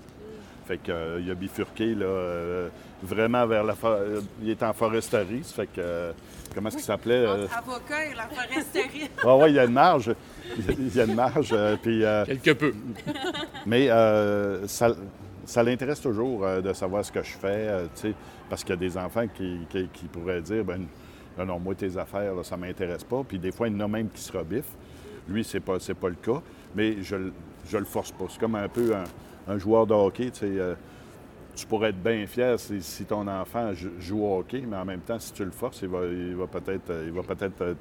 Fait 0.69 0.77
que, 0.77 0.91
euh, 0.91 1.19
il 1.19 1.32
a 1.32 1.34
bifurqué 1.34 1.95
là, 1.95 2.05
euh, 2.05 2.69
vraiment 3.01 3.47
vers 3.47 3.63
la 3.63 3.73
for- 3.73 3.89
euh, 3.99 4.21
Il 4.43 4.51
est 4.51 4.62
en 4.62 4.71
foresterie. 4.71 5.43
ça 5.43 5.55
fait 5.55 5.65
que. 5.65 5.79
euh, 5.82 6.12
comment 6.53 6.67
est-ce 6.69 6.75
qu'il 6.77 6.86
s'appelait? 6.86 7.25
euh, 7.25 7.47
Avocat 7.58 8.05
et 8.05 8.13
la 8.13 8.27
foresterie. 8.27 9.10
Ah 9.23 9.36
ouais, 9.36 9.49
il 9.49 9.55
y 9.55 9.60
a 9.60 9.65
une 9.65 9.73
marge. 9.73 10.13
Il 10.55 10.95
y 10.95 11.01
a 11.01 11.05
une 11.05 11.15
marge. 11.15 11.49
euh, 11.53 11.75
puis, 11.82 12.03
euh, 12.05 12.23
Quelque 12.23 12.51
peu. 12.51 12.73
mais 13.65 13.89
euh, 13.89 14.67
ça, 14.67 14.89
ça 15.43 15.63
l'intéresse 15.63 16.01
toujours 16.01 16.45
euh, 16.45 16.62
de 16.62 16.71
savoir 16.73 17.03
ce 17.03 17.12
que 17.12 17.23
je 17.23 17.32
fais, 17.32 17.47
euh, 17.67 17.86
tu 17.95 18.01
sais, 18.10 18.13
parce 18.47 18.62
qu'il 18.63 18.69
y 18.75 18.77
a 18.77 18.79
des 18.79 18.95
enfants 18.95 19.25
qui, 19.36 19.62
qui- 19.71 19.88
qui 19.91 20.05
pourraient 20.05 20.41
dire, 20.41 20.63
ben 20.63 20.86
non, 21.36 21.45
non, 21.47 21.60
moi, 21.60 21.73
tes 21.73 21.97
affaires, 21.97 22.36
là, 22.36 22.43
ça 22.43 22.58
m'intéresse 22.58 23.03
pas. 23.03 23.23
Puis 23.27 23.39
des 23.39 23.51
fois, 23.51 23.69
il 23.69 23.73
y 23.73 23.75
en 23.77 23.86
a 23.86 23.88
même 23.88 24.10
qui 24.10 24.21
se 24.21 24.32
rebiffent. 24.38 24.75
Lui, 25.27 25.43
c'est 25.43 25.62
pas, 25.62 25.79
c'est 25.79 25.95
pas 25.95 26.10
le 26.10 26.15
cas, 26.15 26.43
mais 26.75 27.01
je, 27.01 27.15
le- 27.15 27.34
je 27.67 27.77
le 27.79 27.86
force 27.86 28.12
pas. 28.12 28.25
C'est 28.29 28.39
comme 28.39 28.53
un 28.53 28.67
peu 28.67 28.93
un, 28.95 29.03
un 29.47 29.58
joueur 29.58 29.88
de 29.88 29.93
hockey, 29.93 30.32
tu 30.32 30.39
sais. 30.39 30.45
euh, 30.60 30.75
tu 31.56 31.65
pourrais 31.65 31.89
être 31.89 32.02
bien 32.02 32.25
fier 32.25 32.58
si, 32.60 32.82
si 32.82 33.04
ton 33.06 33.28
enfant 33.28 33.73
jou- 33.73 33.91
joue 33.99 34.23
au 34.23 34.39
hockey, 34.39 34.63
mais 34.65 34.78
en 34.78 34.86
même 34.86 35.02
temps, 35.02 35.19
si 35.19 35.34
tu 35.34 35.43
le 35.43 35.52
forces, 35.52 35.82
il 35.82 35.89
va, 35.89 36.06
il 36.06 36.36
va 36.36 36.47
peut-être 36.47 36.89
euh, 36.89 37.04
il 37.08 37.12
va 37.12 37.21
peut-être 37.23 37.62
euh, 37.62 37.73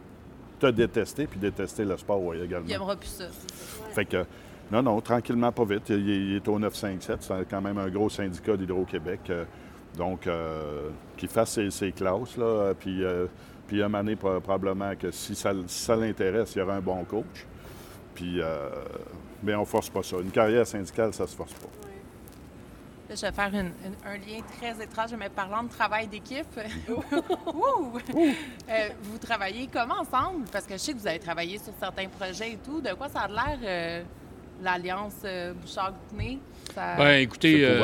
te 0.58 0.66
détester 0.66 1.26
puis 1.26 1.38
détester 1.38 1.84
le 1.84 1.96
sport 1.96 2.20
ouais, 2.22 2.40
également. 2.40 2.66
Il 2.68 2.74
aimera 2.74 2.96
plus 2.96 3.06
ça. 3.08 3.26
Fait 3.92 4.04
que, 4.04 4.24
non, 4.72 4.82
non, 4.82 5.00
tranquillement, 5.00 5.52
pas 5.52 5.64
vite. 5.64 5.90
Il, 5.90 6.08
il 6.08 6.36
est 6.36 6.48
au 6.48 6.58
957. 6.58 7.18
C'est 7.22 7.48
quand 7.48 7.60
même 7.60 7.78
un 7.78 7.88
gros 7.88 8.08
syndicat 8.08 8.56
d'Hydro-Québec. 8.56 9.20
euh, 9.30 9.44
donc, 9.96 10.26
euh, 10.26 10.88
qu'il 11.16 11.28
fasse 11.28 11.52
ses, 11.52 11.70
ses 11.70 11.92
classes, 11.92 12.36
là. 12.36 12.72
Puis, 12.78 13.02
euh, 13.04 13.26
puis, 13.66 13.82
un 13.82 13.88
probablement 14.40 14.94
que 14.96 15.10
si 15.10 15.34
ça, 15.34 15.52
si 15.66 15.84
ça 15.84 15.94
l'intéresse, 15.96 16.54
il 16.54 16.58
y 16.58 16.62
aura 16.62 16.74
un 16.74 16.80
bon 16.80 17.04
coach. 17.04 17.46
Puis, 18.14 18.40
euh, 18.40 18.68
mais 19.42 19.54
on 19.54 19.64
force 19.64 19.88
pas 19.88 20.02
ça. 20.02 20.16
Une 20.18 20.30
carrière 20.30 20.66
syndicale, 20.66 21.12
ça 21.14 21.26
se 21.26 21.36
force 21.36 21.54
pas. 21.54 21.68
Là, 23.08 23.14
je 23.14 23.22
vais 23.22 23.32
faire 23.32 23.52
un 24.04 24.16
lien 24.18 24.42
très 24.58 24.84
étrange, 24.84 25.14
mais 25.18 25.30
parlant 25.30 25.62
de 25.62 25.68
travail 25.70 26.06
d'équipe. 26.08 26.46
Euh, 28.70 28.88
vous 29.02 29.16
travaillez 29.16 29.66
comment 29.72 30.00
ensemble? 30.00 30.44
Parce 30.52 30.66
que 30.66 30.74
je 30.74 30.78
sais 30.78 30.92
que 30.92 30.98
vous 30.98 31.06
avez 31.06 31.18
travaillé 31.18 31.56
sur 31.58 31.72
certains 31.80 32.06
projets 32.06 32.52
et 32.52 32.58
tout. 32.58 32.82
De 32.82 32.92
quoi 32.92 33.08
ça 33.08 33.20
a 33.20 33.28
l'air, 33.28 33.58
euh, 33.62 34.02
l'Alliance 34.62 35.14
euh, 35.24 35.52
Bouchard-Goupney? 35.54 36.38
Ça- 36.74 36.96
Ben, 36.98 37.20
écoutez, 37.22 37.60
C'est 37.60 37.64
euh, 37.64 37.74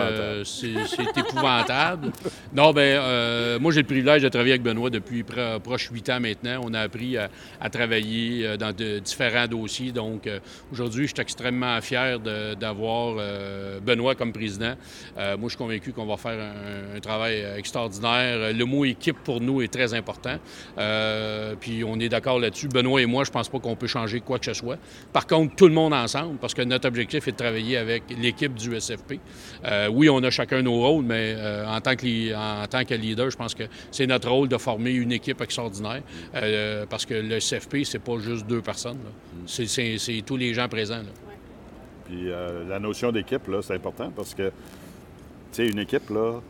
épouvantable. 0.43 0.47
c'est 0.47 0.97
c'est 0.97 1.21
épouvantable. 1.21 2.13
Non, 2.55 2.73
ben, 2.73 2.83
euh, 3.01 3.59
moi, 3.59 3.73
j'ai 3.73 3.81
le 3.81 3.87
privilège 3.87 4.23
de 4.23 4.29
travailler 4.29 4.53
avec 4.53 4.63
Benoît 4.63 4.89
depuis 4.91 5.25
pro- 5.25 5.59
proche 5.61 5.89
huit 5.91 6.09
ans 6.11 6.21
maintenant. 6.21 6.61
On 6.63 6.73
a 6.75 6.81
appris 6.83 7.17
à, 7.17 7.29
à 7.61 7.69
travailler 7.69 8.57
dans 8.59 8.73
de 8.73 9.01
différents 9.01 9.49
dossiers. 9.49 9.91
Donc, 9.91 10.27
euh, 10.29 10.39
aujourd'hui, 10.71 11.09
je 11.09 11.15
suis 11.15 11.21
extrêmement 11.21 11.81
fier 11.81 12.21
d'avoir 12.21 13.17
euh, 13.19 13.81
Benoît 13.81 14.15
comme 14.15 14.33
président. 14.33 14.75
Euh, 15.19 15.37
moi, 15.37 15.49
je 15.49 15.57
suis 15.57 15.59
convaincu 15.59 15.93
qu'on 15.93 16.07
va 16.07 16.17
faire 16.17 16.39
un, 16.39 16.97
un 16.97 17.01
travail 17.01 17.45
extraordinaire. 17.57 18.53
Le 18.53 18.65
mot 18.65 18.85
équipe 18.85 19.19
pour 19.25 19.41
nous 19.41 19.63
est 19.63 19.73
très 19.73 19.95
important. 19.95 20.37
Euh, 20.79 21.55
puis, 21.59 21.83
on 21.85 21.99
est 21.99 22.09
d'accord 22.09 22.39
là-dessus. 22.39 22.69
Benoît 22.69 23.01
et 23.03 23.07
moi, 23.07 23.25
je 23.25 23.31
pense 23.33 23.49
pas 23.49 23.59
qu'on 23.59 23.75
peut 23.77 23.87
changer 23.89 24.21
quoi 24.21 24.39
que 24.39 24.45
ce 24.47 24.55
soit. 24.55 24.77
Par 25.13 25.27
contre, 25.27 25.57
tout 25.57 25.67
le 25.67 25.75
monde 25.75 25.95
ensemble, 25.95 26.37
parce 26.39 26.55
que 26.55 26.63
notre 26.65 26.89
objectif 26.89 27.27
est 27.29 27.33
de 27.33 27.37
travailler 27.37 27.77
avec 27.77 28.03
l'équipe 28.21 28.55
du 28.55 28.79
SFP. 28.79 29.19
Euh, 29.65 29.89
oui, 29.89 30.09
on 30.11 30.23
a 30.23 30.31
chacun 30.31 30.63
nos 30.63 30.81
rôles, 30.81 31.05
mais 31.05 31.35
euh, 31.37 31.67
en, 31.67 31.81
tant 31.81 31.97
que, 31.97 32.35
en 32.35 32.67
tant 32.67 32.85
que 32.85 32.95
leader, 32.95 33.31
je 33.31 33.37
pense 33.37 33.55
que 33.55 33.65
c'est 33.91 34.07
notre 34.07 34.29
rôle 34.31 34.49
de 34.49 34.57
former 34.59 34.93
une 34.93 35.13
équipe 35.13 35.41
extraordinaire. 35.41 36.03
Euh, 36.35 36.87
parce 36.89 37.07
que 37.07 37.15
le 37.15 37.41
SFP, 37.41 37.85
c'est 37.85 37.99
pas 37.99 38.19
juste 38.19 38.47
deux 38.47 38.61
personnes. 38.63 38.99
là. 39.05 39.11
C'est- 39.47 40.23
tous 40.27 40.37
les 40.37 40.55
gens 40.55 40.69
présents. 40.69 40.97
là. 40.97 41.03
Puis 42.07 42.31
euh, 42.31 42.69
la 42.69 42.79
notion 42.79 43.11
d'équipe, 43.13 43.43
c'est 43.63 43.75
important 43.75 44.13
parce 44.15 44.35
que, 44.35 44.49
tu 44.49 44.53
sais, 45.53 45.67
une 45.67 45.79
équipe, 45.79 46.11
là, 46.11 46.41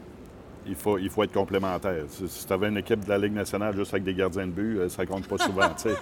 il 0.66 0.74
faut, 0.74 0.98
il 0.98 1.10
faut 1.10 1.22
être 1.22 1.32
complémentaire. 1.32 2.04
Si, 2.08 2.46
tu 2.46 2.52
avais 2.52 2.68
une 2.68 2.78
équipe 2.78 3.04
de 3.04 3.08
la 3.08 3.18
Ligue 3.18 3.34
nationale 3.34 3.76
juste 3.76 3.92
avec 3.92 4.04
des 4.04 4.14
gardiens 4.14 4.46
de 4.46 4.52
but, 4.52 4.88
ça 4.88 5.04
compte 5.06 5.28
pas 5.28 5.38
souvent, 5.38 5.68
tu 5.80 5.90
sais. 5.90 5.96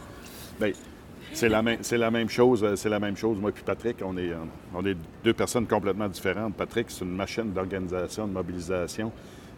C'est 1.33 1.49
la, 1.49 1.63
la 1.63 2.11
même 2.11 2.29
chose. 2.29 2.63
euh, 2.65 2.77
C'est 2.77 2.89
la 2.89 3.01
même 3.01 3.17
chose. 3.17 3.39
Moi 3.39 3.53
puis 3.53 3.63
Patrick, 3.65 3.97
on 4.05 4.17
est, 4.17 4.33
on 4.75 4.85
est 4.85 4.97
deux 5.25 5.33
personnes 5.33 5.67
complètement 5.67 6.09
différentes. 6.09 6.55
Patrick, 6.55 6.91
c'est 6.91 7.05
une 7.05 7.15
machine 7.17 7.53
d'organisation, 7.53 8.27
de 8.27 8.33
mobilisation. 8.33 9.11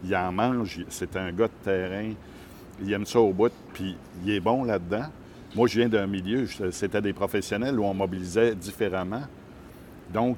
Il 0.04 0.14
en 0.14 0.32
mange. 0.32 0.84
C'est 0.88 1.16
un 1.16 1.32
gars 1.32 1.48
de 1.48 1.64
terrain. 1.64 2.12
Il 2.82 2.92
aime 2.92 3.06
ça 3.06 3.20
au 3.20 3.32
bout. 3.32 3.52
Puis 3.72 3.96
il 4.24 4.30
est 4.32 4.40
bon 4.40 4.64
là-dedans. 4.64 5.06
Moi, 5.54 5.68
je 5.68 5.78
viens 5.78 5.88
d'un 5.88 6.08
milieu, 6.08 6.46
c'était 6.72 7.00
des 7.00 7.12
professionnels 7.12 7.78
où 7.78 7.84
on 7.84 7.94
mobilisait 7.94 8.56
différemment. 8.56 9.22
Donc, 10.12 10.36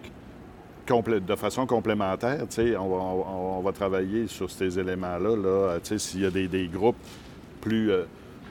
de 0.89 1.35
façon 1.35 1.67
complémentaire, 1.67 2.45
on 2.79 2.89
va, 2.89 2.97
on- 2.97 3.61
va 3.63 3.73
travailler 3.73 4.27
sur 4.29 4.51
ces 4.51 4.79
éléments-là. 4.79 5.31
Euh, 5.31 5.79
s'il 5.97 6.21
y 6.21 6.27
a 6.27 6.31
des, 6.31 6.47
des 6.49 6.69
groupes 6.69 6.97
plus, 7.63 7.91
euh, 7.91 8.05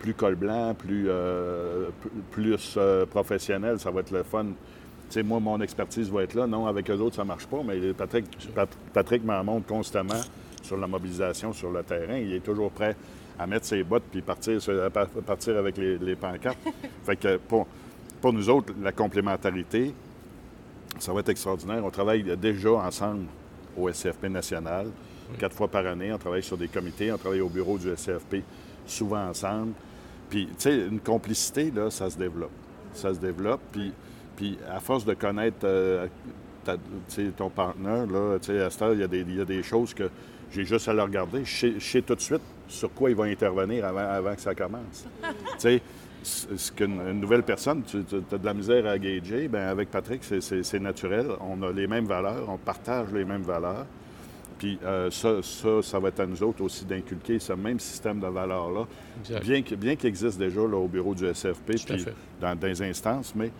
plus 0.06 0.14
col 0.14 0.36
blanc, 0.36 0.76
plus, 0.76 1.06
euh, 1.10 1.90
plus 2.30 2.76
euh, 2.78 3.08
professionnels, 3.08 3.80
ça 3.80 3.90
va 3.90 4.02
être 4.02 4.12
le 4.12 4.22
fun. 4.22 4.46
Tu 4.46 4.52
sais, 5.10 5.24
moi, 5.24 5.40
mon 5.40 5.60
expertise 5.62 6.12
va 6.12 6.22
être 6.24 6.36
là. 6.36 6.46
Non, 6.46 6.68
avec 6.68 6.90
eux 6.92 6.98
autres, 7.00 7.16
ça 7.16 7.24
marche 7.24 7.48
pas, 7.48 7.64
mais 7.66 7.80
Patrick, 7.94 8.26
Pat- 8.54 8.70
Patrick 8.94 9.24
m'en 9.24 9.44
montre 9.44 9.66
constamment 9.66 10.22
sur 10.62 10.78
la 10.78 10.86
mobilisation 10.88 11.54
sur 11.54 11.72
le 11.72 11.82
terrain. 11.84 12.18
Il 12.18 12.34
est 12.34 12.40
toujours 12.44 12.70
prêt 12.72 12.96
à 13.40 13.48
mettre 13.48 13.66
ses 13.66 13.84
bottes 13.84 14.04
puis 14.12 14.22
partir, 14.22 14.60
partir 15.26 15.58
avec 15.58 15.78
les, 15.78 15.98
les 15.98 16.16
pancartes. 16.16 16.60
fait 17.04 17.16
que 17.16 17.38
pour, 17.38 17.66
pour 18.22 18.32
nous 18.32 18.48
autres, 18.50 18.74
la 18.82 18.92
complémentarité, 18.92 19.94
Ça 21.00 21.14
va 21.14 21.20
être 21.22 21.30
extraordinaire. 21.30 21.84
On 21.84 21.90
travaille 21.92 22.24
déjà 22.38 22.72
ensemble 22.74 23.26
au 23.76 23.92
SCFP 23.92 24.26
national, 24.30 24.88
quatre 25.40 25.56
fois 25.56 25.68
par 25.68 25.86
année. 25.88 26.14
On 26.14 26.18
travaille 26.20 26.44
sur 26.44 26.58
des 26.58 26.68
comités, 26.70 27.12
on 27.12 27.18
travaille 27.18 27.42
au 27.42 27.50
bureau 27.50 27.78
du 27.78 27.90
SCFP 27.96 28.44
souvent 28.86 29.28
ensemble. 29.30 29.74
Puis, 30.30 30.48
tu 30.48 30.54
sais, 30.58 30.76
une 30.88 31.00
complicité, 31.00 31.72
là, 31.72 31.90
ça 31.90 32.10
se 32.10 32.18
développe. 32.18 32.52
Ça 32.94 33.14
se 33.14 33.20
développe. 33.20 33.62
Puis, 33.72 33.92
puis 34.36 34.58
à 34.70 34.80
force 34.80 35.06
de 35.06 35.14
connaître 35.14 35.58
euh, 35.64 36.08
ton 37.38 37.50
partenaire, 37.50 38.06
là, 38.08 38.38
tu 38.40 38.48
sais, 38.48 38.62
à 38.62 38.70
cette 38.70 38.94
il 38.94 39.00
y, 39.00 39.04
a 39.04 39.08
des- 39.08 39.24
y 39.24 39.42
a 39.42 39.46
des 39.46 39.64
choses 39.64 39.94
que 39.94 40.10
j'ai 40.52 40.66
juste 40.66 40.88
à 40.88 40.94
le 40.94 41.02
regarder. 41.04 41.44
Je 41.46 41.80
sais, 41.80 42.02
tout 42.02 42.16
de 42.16 42.22
suite 42.22 42.42
sur 42.68 42.92
quoi 42.94 43.10
il 43.10 43.16
va 43.16 43.26
intervenir 43.26 43.86
avant, 43.86 44.00
avant 44.10 44.36
que 44.36 44.42
ça 44.42 44.56
commence. 44.56 45.06
tu 45.22 45.30
sais, 45.60 45.82
ce 46.24 46.72
qu'une 46.72 47.00
une 47.08 47.20
nouvelle 47.20 47.44
personne, 47.44 47.84
tu 47.84 47.98
as 47.98 48.38
de 48.38 48.46
la 48.46 48.54
misère 48.56 48.88
à 48.88 48.98
gager, 48.98 49.48
bien, 49.48 49.68
avec 49.68 49.92
Patrick, 49.92 50.22
c'est 50.24 50.80
naturel. 50.80 51.28
On 51.40 51.62
a 51.62 51.72
les 51.72 51.86
mêmes 51.88 52.06
valeurs, 52.08 52.50
on 52.50 52.58
partage 52.58 53.08
les 53.14 53.26
mêmes 53.26 53.44
valeurs. 53.44 53.86
Puis 54.58 54.80
euh, 54.84 55.12
ça, 55.12 55.42
ça, 55.44 55.82
ça 55.82 56.00
va 56.00 56.08
être 56.10 56.20
à 56.22 56.26
nous 56.26 56.42
autres 56.42 56.64
aussi 56.64 56.86
d'inculquer 56.86 57.40
ce 57.40 57.54
même 57.54 57.80
système 57.80 58.20
de 58.20 58.28
valeurs-là, 58.28 58.86
bien 59.42 59.62
bien 59.78 59.96
qu'il 59.96 60.08
existe 60.10 60.38
déjà 60.40 60.62
là, 60.62 60.78
au 60.78 60.88
bureau 60.88 61.14
du 61.14 61.26
SFP, 61.34 61.76
puis 61.86 62.06
dans, 62.40 62.58
les 62.68 62.82
instances, 62.82 63.34
mais, 63.36 63.52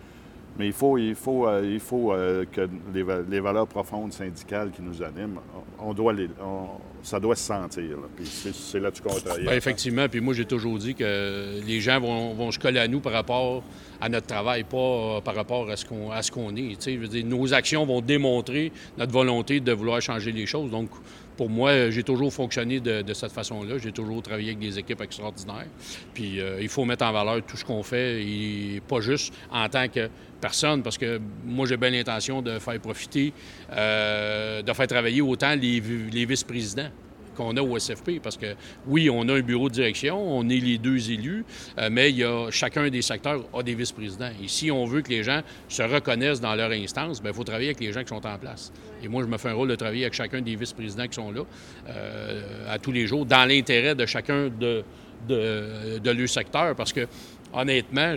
mais 0.58 0.66
il 0.68 0.72
faut, 0.72 0.96
il 0.96 1.14
faut, 1.14 1.46
euh, 1.46 1.62
il 1.64 1.80
faut 1.80 2.12
euh, 2.12 2.44
que 2.50 2.66
les, 2.94 3.02
va- 3.02 3.20
les 3.28 3.40
valeurs 3.40 3.66
profondes 3.66 4.12
syndicales 4.12 4.70
qui 4.70 4.80
nous 4.82 5.02
animent, 5.02 5.38
on, 5.80 5.90
on 5.90 5.94
doit 5.94 6.12
les, 6.14 6.28
on- 6.42 6.68
ça 7.06 7.20
doit 7.20 7.36
se 7.36 7.44
sentir. 7.44 7.84
là. 7.90 8.24
C'est 8.52 8.80
là-dessus 8.80 9.00
qu'on 9.00 9.14
va 9.14 9.54
effectivement, 9.54 10.08
puis 10.08 10.20
moi 10.20 10.34
j'ai 10.34 10.44
toujours 10.44 10.76
dit 10.76 10.94
que 10.94 11.60
les 11.64 11.80
gens 11.80 12.00
vont, 12.00 12.34
vont 12.34 12.50
se 12.50 12.58
coller 12.58 12.80
à 12.80 12.88
nous 12.88 12.98
par 12.98 13.12
rapport 13.12 13.62
à 14.00 14.08
notre 14.08 14.26
travail, 14.26 14.64
pas 14.64 14.76
euh, 14.76 15.20
par 15.20 15.36
rapport 15.36 15.70
à 15.70 15.76
ce 15.76 16.30
qu'on 16.32 16.56
est. 16.56 16.70
Tu 16.70 16.76
sais, 16.80 16.94
je 16.94 16.98
veux 16.98 17.08
dire, 17.08 17.24
nos 17.24 17.54
actions 17.54 17.86
vont 17.86 18.00
démontrer 18.00 18.72
notre 18.98 19.12
volonté 19.12 19.60
de 19.60 19.72
vouloir 19.72 20.02
changer 20.02 20.32
les 20.32 20.46
choses. 20.46 20.70
Donc, 20.70 20.90
pour 21.36 21.48
moi, 21.48 21.90
j'ai 21.90 22.02
toujours 22.02 22.32
fonctionné 22.32 22.80
de, 22.80 23.02
de 23.02 23.14
cette 23.14 23.32
façon-là. 23.32 23.78
J'ai 23.78 23.92
toujours 23.92 24.22
travaillé 24.22 24.48
avec 24.48 24.58
des 24.58 24.78
équipes 24.78 25.02
extraordinaires. 25.02 25.66
Puis 26.12 26.40
euh, 26.40 26.58
il 26.60 26.68
faut 26.68 26.84
mettre 26.84 27.04
en 27.04 27.12
valeur 27.12 27.40
tout 27.46 27.56
ce 27.56 27.64
qu'on 27.64 27.82
fait 27.82 28.22
et 28.22 28.82
pas 28.88 29.00
juste 29.00 29.32
en 29.52 29.68
tant 29.68 29.86
que 29.88 30.08
personne, 30.40 30.82
parce 30.82 30.98
que 30.98 31.20
moi 31.44 31.66
j'ai 31.66 31.76
bien 31.76 31.90
l'intention 31.90 32.42
de 32.42 32.58
faire 32.58 32.80
profiter, 32.80 33.32
euh, 33.72 34.60
de 34.62 34.72
faire 34.72 34.86
travailler 34.86 35.22
autant 35.22 35.54
les 35.54 35.80
vice-présidents 36.26 36.90
qu'on 37.36 37.56
a 37.56 37.62
au 37.62 37.78
SFP. 37.78 38.20
Parce 38.22 38.36
que 38.36 38.54
oui, 38.86 39.08
on 39.10 39.28
a 39.28 39.34
un 39.34 39.40
bureau 39.40 39.68
de 39.68 39.74
direction, 39.74 40.16
on 40.18 40.48
est 40.48 40.60
les 40.60 40.78
deux 40.78 41.10
élus, 41.10 41.44
euh, 41.78 41.88
mais 41.90 42.14
chacun 42.50 42.88
des 42.88 43.02
secteurs 43.02 43.44
a 43.52 43.62
des 43.62 43.74
vice-présidents. 43.74 44.30
Et 44.42 44.48
si 44.48 44.70
on 44.70 44.84
veut 44.84 45.02
que 45.02 45.10
les 45.10 45.22
gens 45.22 45.42
se 45.68 45.82
reconnaissent 45.82 46.40
dans 46.40 46.54
leur 46.54 46.70
instance, 46.70 47.22
il 47.24 47.32
faut 47.32 47.44
travailler 47.44 47.68
avec 47.68 47.80
les 47.80 47.92
gens 47.92 48.02
qui 48.02 48.08
sont 48.08 48.26
en 48.26 48.38
place. 48.38 48.72
Et 49.02 49.08
moi, 49.08 49.22
je 49.22 49.28
me 49.28 49.38
fais 49.38 49.50
un 49.50 49.54
rôle 49.54 49.68
de 49.68 49.76
travailler 49.76 50.04
avec 50.04 50.14
chacun 50.14 50.40
des 50.40 50.56
vice-présidents 50.56 51.06
qui 51.06 51.14
sont 51.14 51.30
là 51.30 51.42
euh, 51.88 52.74
à 52.74 52.78
tous 52.78 52.92
les 52.92 53.06
jours, 53.06 53.26
dans 53.26 53.46
l'intérêt 53.48 53.94
de 53.94 54.06
chacun 54.06 54.48
de, 54.48 54.82
de, 55.28 55.98
de 55.98 56.10
leur 56.10 56.28
secteur. 56.28 56.74
Parce 56.74 56.92
que 56.92 57.06
honnêtement, 57.52 58.14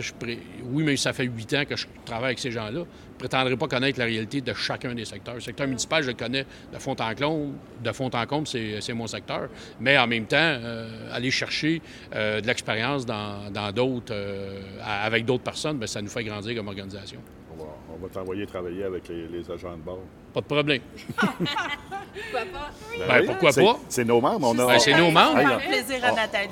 oui, 0.64 0.82
mais 0.84 0.96
ça 0.96 1.12
fait 1.12 1.24
huit 1.24 1.52
ans 1.54 1.64
que 1.68 1.76
je 1.76 1.86
travaille 2.04 2.30
avec 2.30 2.38
ces 2.38 2.50
gens-là. 2.50 2.84
Je 3.20 3.24
ne 3.26 3.28
prétendrai 3.28 3.54
pas 3.58 3.68
connaître 3.68 3.98
la 3.98 4.06
réalité 4.06 4.40
de 4.40 4.54
chacun 4.54 4.94
des 4.94 5.04
secteurs. 5.04 5.34
Le 5.34 5.40
secteur 5.42 5.66
municipal, 5.66 6.02
je 6.02 6.08
le 6.08 6.14
connais 6.14 6.46
de 6.72 6.78
fond 6.78 6.96
en 6.98 7.14
comble. 7.14 7.52
De 7.84 7.92
fond 7.92 8.08
en 8.14 8.24
comble, 8.26 8.46
c'est 8.46 8.80
c'est 8.80 8.94
mon 8.94 9.06
secteur. 9.06 9.50
Mais 9.78 9.98
en 9.98 10.06
même 10.06 10.24
temps, 10.24 10.38
euh, 10.40 10.88
aller 11.12 11.30
chercher 11.30 11.82
euh, 12.14 12.40
de 12.40 12.46
l'expérience 12.46 13.04
dans 13.04 13.50
dans 13.52 13.70
d'autres, 13.72 14.14
euh, 14.14 14.58
avec 14.82 15.26
d'autres 15.26 15.42
personnes, 15.44 15.76
bien, 15.76 15.86
ça 15.86 16.00
nous 16.00 16.08
fait 16.08 16.24
grandir 16.24 16.56
comme 16.56 16.68
organisation. 16.68 17.20
On 17.52 17.62
va, 17.62 17.68
on 17.94 18.02
va 18.02 18.08
t'envoyer 18.08 18.46
travailler 18.46 18.84
avec 18.84 19.06
les, 19.08 19.28
les 19.28 19.50
agents 19.50 19.76
de 19.76 19.82
bord. 19.82 20.00
Pas 20.32 20.40
de 20.40 20.46
problème. 20.46 20.80
Pourquoi 21.14 22.40
pas? 22.40 22.70
Ben, 23.06 23.26
pourquoi 23.26 23.52
c'est- 23.52 23.62
pas? 23.62 23.76
C'est 23.90 24.04
nos 24.04 24.20
membres. 24.22 24.48
On 24.48 24.58
a, 24.60 24.66
Ben, 24.66 24.78
c'est 24.78 24.96
nos 24.96 25.10
membres. 25.10 25.58
Plaisir 25.58 26.02
à 26.04 26.12
Nathalie. 26.12 26.48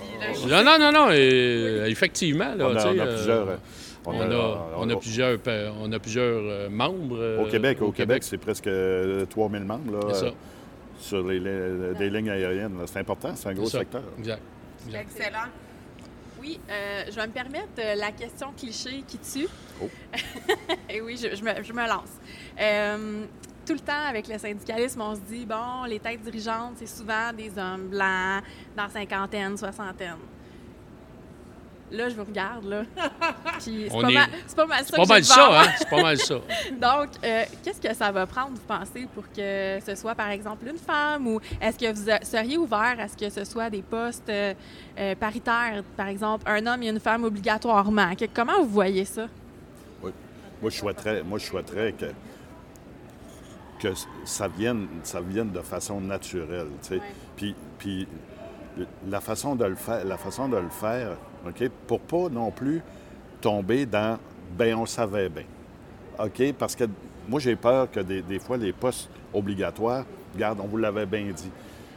là. 0.50 0.62
Non, 0.62 0.78
non, 0.78 0.92
non, 0.92 1.06
non. 1.06 1.12
effectivement, 1.86 2.54
là, 2.54 2.66
on 2.68 2.76
a, 2.76 2.86
on 2.88 2.98
a 2.98 3.02
euh, 3.06 3.14
plusieurs. 3.16 3.58
Euh, 4.06 4.10
On 4.10 4.20
a, 4.20 4.86
on 4.86 4.90
a 4.90 4.96
plusieurs, 4.96 5.38
pa- 5.38 5.72
on 5.80 5.90
a 5.92 5.98
plusieurs 5.98 6.40
euh, 6.42 6.68
membres. 6.68 7.16
euh, 7.18 7.42
Au 7.44 7.46
Québec, 7.50 7.78
au 7.82 7.92
Québec, 7.92 8.22
c'est 8.22 8.38
presque 8.38 8.66
euh, 8.66 9.26
3000 9.26 9.64
membres 9.64 9.92
là, 9.92 10.00
C'est 10.14 10.20
ça. 10.20 10.26
euh, 10.26 10.30
sur 10.98 11.26
les, 11.26 11.38
les- 11.40 11.94
des 11.98 12.10
lignes 12.10 12.30
aériennes. 12.30 12.78
C'est 12.86 12.98
important, 13.00 13.32
c'est 13.34 13.48
un 13.48 13.54
gros 13.54 13.66
ça. 13.66 13.78
secteur. 13.80 14.02
Exact. 14.18 14.42
exact. 14.86 15.08
Excellent. 15.16 15.48
Oui, 16.40 16.60
euh, 16.70 17.02
je 17.10 17.16
vais 17.16 17.26
me 17.26 17.32
permettre 17.32 17.68
euh, 17.80 17.94
la 17.96 18.12
question 18.12 18.48
cliché 18.56 19.02
qui 19.08 19.18
tue. 19.18 19.48
Oh. 19.82 19.88
Et 20.88 21.00
oui, 21.00 21.16
je, 21.20 21.34
je 21.34 21.42
me, 21.42 21.62
je 21.64 21.72
me 21.72 21.86
lance. 21.88 22.12
Euh, 22.60 23.24
tout 23.66 23.72
le 23.74 23.80
temps, 23.80 24.06
avec 24.08 24.28
le 24.28 24.38
syndicalisme, 24.38 25.00
on 25.02 25.14
se 25.16 25.20
dit, 25.20 25.44
bon, 25.44 25.84
les 25.86 25.98
têtes 25.98 26.22
dirigeantes, 26.22 26.74
c'est 26.76 26.86
souvent 26.88 27.32
des 27.36 27.50
hommes 27.58 27.88
blancs, 27.88 28.42
dans 28.76 28.88
cinquantaine, 28.88 29.56
soixantaine. 29.58 30.16
Là, 31.90 32.08
je 32.10 32.14
vous 32.14 32.24
regarde, 32.24 32.64
là. 32.66 32.82
Puis 33.60 33.88
c'est 33.90 34.00
pas, 34.02 34.08
est- 34.10 34.14
mal- 34.14 34.28
c'est 34.46 34.56
pas 34.56 34.66
mal 34.66 34.78
ça 34.84 34.84
C'est 34.90 34.96
pas 34.96 35.02
que 35.04 35.08
mal 35.08 35.24
ça, 35.24 35.60
hein? 35.62 35.72
C'est 35.78 35.88
pas 35.88 36.02
mal 36.02 36.18
ça. 36.18 36.34
Donc, 36.72 37.08
euh, 37.24 37.44
qu'est-ce 37.64 37.80
que 37.80 37.94
ça 37.94 38.12
va 38.12 38.26
prendre, 38.26 38.50
vous 38.50 38.60
pensez, 38.66 39.06
pour 39.14 39.24
que 39.32 39.78
ce 39.84 39.94
soit, 39.94 40.14
par 40.14 40.28
exemple, 40.28 40.66
une 40.68 40.76
femme 40.78 41.26
ou 41.26 41.40
est-ce 41.60 41.78
que 41.78 41.90
vous 41.92 42.10
seriez 42.26 42.58
ouvert 42.58 42.96
à 42.98 43.08
ce 43.08 43.16
que 43.16 43.30
ce 43.30 43.44
soit 43.44 43.70
des 43.70 43.80
postes 43.82 44.28
euh, 44.28 44.52
euh, 44.98 45.14
paritaires, 45.14 45.82
par 45.96 46.08
exemple, 46.08 46.44
un 46.46 46.66
homme 46.66 46.82
et 46.82 46.88
une 46.90 47.00
femme 47.00 47.24
obligatoirement? 47.24 48.14
Que- 48.14 48.26
comment 48.34 48.58
vous 48.62 48.68
voyez 48.68 49.06
ça? 49.06 49.26
Oui. 50.02 50.12
Moi, 50.60 50.70
je 50.70 50.76
souhaiterais, 50.76 51.22
moi, 51.22 51.38
je 51.38 51.46
souhaiterais 51.46 51.92
que, 51.92 52.06
que 53.80 53.94
ça, 54.24 54.48
vienne, 54.48 54.88
ça 55.04 55.20
vienne 55.20 55.50
de 55.52 55.60
façon 55.62 56.00
naturelle. 56.00 56.68
tu 56.82 56.88
sais. 56.96 57.00
Puis, 57.36 57.54
puis 57.78 58.06
la 59.08 59.20
façon 59.20 59.54
de 59.56 59.64
le 59.64 59.74
faire, 59.76 60.04
la 60.04 60.16
façon 60.18 60.48
de 60.48 60.56
le 60.56 60.68
faire, 60.68 61.16
OK, 61.46 61.68
pour 61.86 62.00
pas 62.00 62.28
non 62.28 62.50
plus 62.50 62.80
tomber 63.40 63.86
dans 63.86 64.18
ben 64.56 64.74
on 64.74 64.86
savait 64.86 65.28
bien. 65.28 65.44
Parce 66.58 66.74
que 66.74 66.84
moi, 67.28 67.40
j'ai 67.40 67.56
peur 67.56 67.90
que 67.90 68.00
des, 68.00 68.38
fois, 68.38 68.56
les 68.56 68.72
postes 68.72 69.08
obligatoires, 69.32 70.04
regarde, 70.34 70.58
on 70.62 70.66
vous 70.66 70.78
l'avait 70.78 71.06
bien 71.06 71.26
dit. 71.34 71.50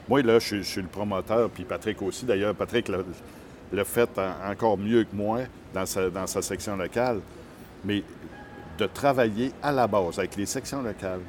Moi, 0.08 0.22
là, 0.22 0.40
je, 0.40 0.62
suis- 0.62 0.82
le 0.82 0.88
promoteur, 0.88 1.50
puis 1.50 1.64
Patrick 1.64 2.02
aussi. 2.02 2.26
D'ailleurs, 2.26 2.54
Patrick 2.54 2.90
l'a 3.72 3.86
fait 3.86 4.10
en- 4.20 4.52
encore 4.52 4.78
mieux 4.78 5.04
que 5.06 5.16
moi 5.16 5.40
dans 5.74 5.86
sa, 5.86 6.42
section 6.42 6.76
locale. 6.76 7.22
Mais 7.86 8.04
de 8.78 8.86
travailler 8.86 9.52
à 9.64 9.72
la 9.72 9.88
base 9.88 10.20
avec 10.20 10.36
les 10.36 10.46
sections 10.46 10.82
locales 10.82 11.22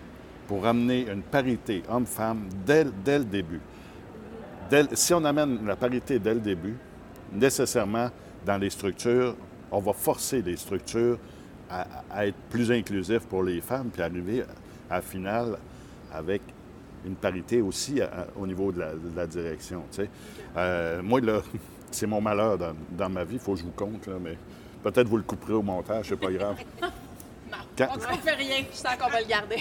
pour 0.49 0.67
amener 0.67 1.07
une 1.11 1.23
parité 1.23 1.83
homme-femme 1.89 2.49
dès, 2.67 2.85
le 2.85 3.25
début. 3.25 3.61
Si 4.95 5.15
on 5.15 5.25
amène 5.25 5.65
la 5.67 5.77
parité 5.77 6.19
dès 6.19 6.35
le 6.35 6.41
début, 6.41 6.77
nécessairement 7.33 8.11
dans 8.45 8.59
les 8.59 8.71
structures, 8.71 9.35
on 9.71 9.81
va 9.81 9.93
forcer 9.93 10.43
les 10.43 10.57
structures 10.57 11.19
à, 11.71 11.87
à 12.11 12.27
être 12.27 12.37
plus 12.51 12.71
inclusifs 12.71 13.21
pour 13.27 13.43
les 13.43 13.61
femmes, 13.61 13.89
puis 13.93 14.03
arriver 14.03 14.43
à, 14.91 14.97
la 14.97 15.01
finale 15.03 15.57
avec 16.13 16.43
une 17.07 17.15
parité 17.15 17.61
aussi 17.63 18.01
à- 18.01 18.07
à- 18.07 18.27
au 18.39 18.47
niveau 18.47 18.71
de 18.73 18.81
la, 18.81 18.93
de 18.93 19.17
la 19.17 19.27
direction. 19.27 19.83
tu 19.91 20.03
sais. 20.03 20.11
Euh, 20.57 21.01
moi, 21.03 21.21
là, 21.21 21.41
c'est 21.91 22.07
mon 22.07 22.21
malheur 22.21 22.59
dans, 22.59 22.75
dans 22.91 23.09
ma 23.09 23.25
vie, 23.25 23.35
il 23.35 23.41
faut 23.41 23.55
que 23.55 23.61
je 23.61 23.65
vous 23.65 23.71
compte, 23.73 24.07
là, 24.07 24.15
mais 24.21 24.37
peut-être 24.83 25.09
vous 25.09 25.17
le 25.17 25.23
couperez 25.23 25.55
au 25.55 25.63
montage, 25.63 26.07
c'est 26.09 26.17
pas 26.21 26.31
grave. 26.31 26.57
Quand- 27.77 27.89
On 27.95 27.97
ne 27.97 28.19
fait 28.19 28.35
rien, 28.35 28.65
je 28.71 28.77
sens 28.77 28.97
qu'on 29.01 29.09
va 29.09 29.21
le 29.21 29.27
garder. 29.27 29.57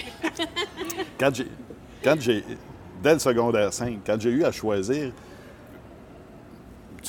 quand 1.18 1.34
j'ai, 1.34 1.46
quand 2.04 2.16
j'ai, 2.20 2.44
dès 3.02 3.14
le 3.14 3.18
secondaire 3.18 3.72
5, 3.72 4.00
quand 4.04 4.20
j'ai 4.20 4.30
eu 4.30 4.44
à 4.44 4.52
choisir, 4.52 5.12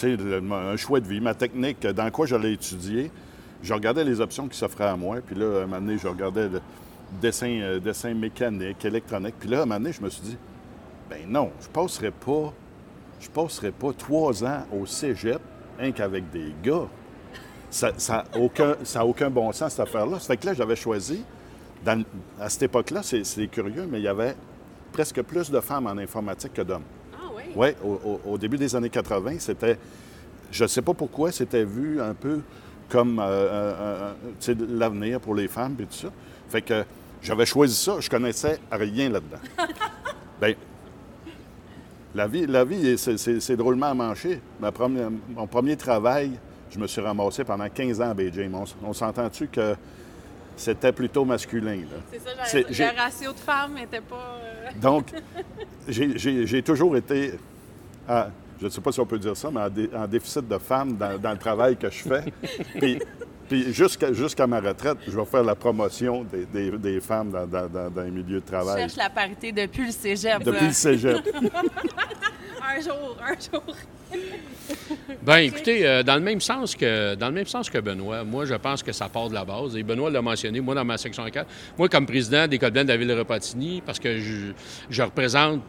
un 0.03 0.77
choix 0.77 0.99
de 0.99 1.08
vie, 1.08 1.21
ma 1.21 1.34
technique, 1.34 1.86
dans 1.86 2.10
quoi 2.12 2.25
j'allais 2.25 2.53
étudier, 2.53 3.12
je 3.62 3.73
regardais 3.73 4.03
les 4.03 4.19
options 4.19 4.47
qui 4.47 4.58
s'offraient 4.58 4.88
à 4.88 4.95
moi. 4.95 5.17
Puis 5.25 5.36
là, 5.36 5.45
à 5.45 5.63
un 5.63 5.65
moment 5.65 5.82
donné, 5.82 5.97
je 5.97 6.08
regardais 6.08 6.49
le 6.49 6.62
dessin, 7.21 7.60
euh, 7.62 7.79
dessin 7.79 8.13
mécanique, 8.13 8.84
électronique. 8.84 9.36
Puis 9.39 9.49
là, 9.49 9.60
à 9.60 9.62
un 9.63 9.65
moment 9.65 9.79
donné, 9.79 9.93
je 9.93 10.01
me 10.01 10.10
suis 10.10 10.21
dit, 10.21 10.38
ben 11.10 11.21
non, 11.27 11.51
je 11.62 11.67
passerai 11.67 12.12
pas, 12.12 12.53
je 13.19 13.29
passerai 13.29 13.71
pas 13.71 13.93
trois 13.93 14.43
ans 14.43 14.65
au 14.71 14.86
cégep, 14.86 15.39
rien 15.79 15.91
qu'avec 15.91 16.29
des 16.32 16.53
gars. 16.63 16.88
Ça 17.69 17.91
n'a 17.91 17.99
ça 17.99 18.23
aucun, 18.38 18.75
aucun 19.01 19.29
bon 19.29 19.51
sens, 19.51 19.71
cette 19.71 19.79
affaire-là. 19.79 20.19
Ça 20.19 20.27
fait 20.27 20.38
que 20.38 20.45
là, 20.47 20.53
j'avais 20.53 20.75
choisi, 20.75 21.23
à 22.39 22.49
cette 22.49 22.63
époque-là, 22.63 23.01
c'est 23.03 23.47
curieux, 23.47 23.88
mais 23.89 23.99
il 23.99 24.03
y 24.03 24.08
avait 24.08 24.36
presque 24.91 25.21
plus 25.23 25.49
de 25.49 25.60
femmes 25.60 25.88
en 25.88 25.97
informatique 25.97 26.53
que 26.53 26.62
d'hommes. 26.62 26.84
Oui? 27.56 27.70
Au, 28.26 28.38
début 28.38 28.58
des 28.58 28.76
années 28.76 28.89
80, 28.89 29.36
c'était. 29.39 29.78
Je 30.52 30.63
ne 30.63 30.68
sais 30.68 30.82
pas 30.82 30.94
pourquoi, 30.94 31.32
c'était 31.32 31.63
vu 31.63 32.00
un 32.02 32.13
peu 32.13 32.42
comme 32.89 33.18
euh, 33.20 33.24
euh, 33.24 34.13
euh, 34.50 34.56
l'avenir 34.70 35.20
pour 35.20 35.34
les 35.36 35.48
femmes 35.48 35.76
et 35.80 35.86
tout 35.86 35.94
ça. 35.94 36.10
Fait 36.50 36.62
que 36.62 36.84
j'avais 37.22 37.46
choisi 37.46 37.76
ça, 37.76 37.96
je 38.00 38.10
connaissais 38.10 38.60
rien 38.72 39.10
là-dedans. 39.10 39.39
Bien, 40.42 40.54
la 42.13 42.28
vie, 42.28 42.46
la 42.46 42.63
vie 42.63 42.98
c'est- 42.98 43.56
drôlement 43.56 43.96
manché. 43.96 44.39
Ma 44.60 44.72
première- 44.72 45.10
mon 45.30 45.48
premier 45.48 45.76
travail, 45.76 46.32
je 46.70 46.78
me 46.78 46.86
suis 46.86 47.02
ramassé 47.02 47.44
pendant 47.44 47.68
15 47.70 48.00
ans 48.02 48.12
à 48.12 48.13
Beijing. 48.13 48.54
On, 48.54 48.66
on 48.89 48.94
s'entend-tu 48.94 49.48
que 49.48 49.76
c'était 50.56 50.92
plutôt 50.92 51.26
masculin. 51.26 51.78
là? 51.78 51.98
C'est 52.46 52.74
ça, 52.74 52.92
le 52.94 53.00
ratio 53.00 53.32
de 53.34 53.39
femmes 53.39 53.74
n'était 53.74 54.02
pas. 54.02 54.38
euh, 54.44 54.53
Donc, 54.82 55.08
j'ai- 55.88 56.62
toujours 56.64 56.96
été, 56.98 57.34
à- 58.08 58.30
je 58.60 58.66
ne 58.66 58.70
sais 58.70 58.82
pas 58.82 58.92
si 58.92 59.00
on 59.00 59.06
peut 59.06 59.20
dire 59.20 59.36
ça, 59.36 59.50
mais 59.52 59.62
en, 59.62 59.70
dé- 59.70 59.90
en 59.96 60.08
déficit 60.08 60.48
de 60.48 60.58
femmes 60.58 60.96
dans, 60.98 61.18
dans 61.20 61.32
le 61.32 61.38
travail 61.38 61.76
que 61.78 61.90
je 61.90 62.04
fais. 62.04 62.24
Puis, 62.80 63.00
puis 63.50 63.74
jusqu'à 63.74 64.48
ma 64.48 64.60
retraite, 64.60 64.98
je 65.08 65.12
vais 65.18 65.26
faire 65.26 65.44
la 65.44 65.56
promotion 65.56 66.24
des, 66.24 66.46
des- 66.46 66.78
des 66.78 67.00
femmes 67.02 67.32
dans, 67.32 67.46
dans, 67.46 68.04
les 68.04 68.12
milieux 68.12 68.40
de 68.40 68.46
Je 68.46 68.52
travail. 68.52 68.82
cherche 68.82 68.96
la 68.96 69.10
parité 69.10 69.52
depuis 69.52 69.86
le 69.86 69.92
cégep. 69.92 70.44
Depuis 70.44 70.68
le 70.68 70.74
cégep. 70.74 71.18
Un 72.76 72.82
jour, 72.82 73.18
un 73.22 73.34
jour. 73.36 73.76
Bien, 75.22 75.38
écoutez, 75.38 75.86
euh, 75.86 76.02
dans 76.04 76.16
le 76.16 76.22
même 76.22 76.39
sens 76.42 76.76
que 76.76 77.16
dans 77.16 77.28
le 77.28 77.34
même 77.34 77.46
sens 77.46 77.70
que 77.70 77.78
Benoît, 77.78 78.24
moi, 78.24 78.46
je 78.46 78.56
pense 78.56 78.82
que 78.84 78.92
ça 78.92 79.10
part 79.10 79.30
de 79.30 79.34
la 79.34 79.44
base. 79.46 79.76
Et 79.76 79.84
Benoît 79.84 80.10
l'a 80.10 80.22
mentionné, 80.22 80.60
moi, 80.62 80.76
dans 80.76 80.86
ma 80.86 80.98
section 80.98 81.26
4, 81.30 81.48
moi, 81.78 81.89
comme 81.89 82.06
président 82.06 82.48
des 82.48 82.58
Colblancs 82.58 82.86
de 82.86 82.92
la 82.92 82.98
ville 82.98 83.08
de 83.08 83.13
Repentigny, 83.13 83.82
parce 83.86 84.00
que 84.00 84.20
je, 84.20 84.52
je 84.89 85.02
représente 85.04 85.62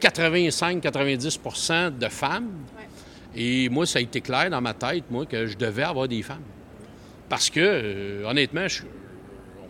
85-90% 0.00 1.98
de 1.98 2.08
femmes. 2.08 2.50
Et 3.34 3.68
moi, 3.68 3.86
ça 3.86 3.98
a 3.98 4.02
été 4.02 4.20
clair 4.20 4.50
dans 4.50 4.60
ma 4.60 4.74
tête, 4.74 5.04
moi, 5.10 5.24
que 5.26 5.46
je 5.46 5.56
devais 5.56 5.82
avoir 5.84 6.06
des 6.08 6.22
femmes. 6.22 6.42
Parce 7.28 7.48
que, 7.50 7.60
euh, 7.60 8.24
honnêtement, 8.28 8.68
je- 8.68 8.82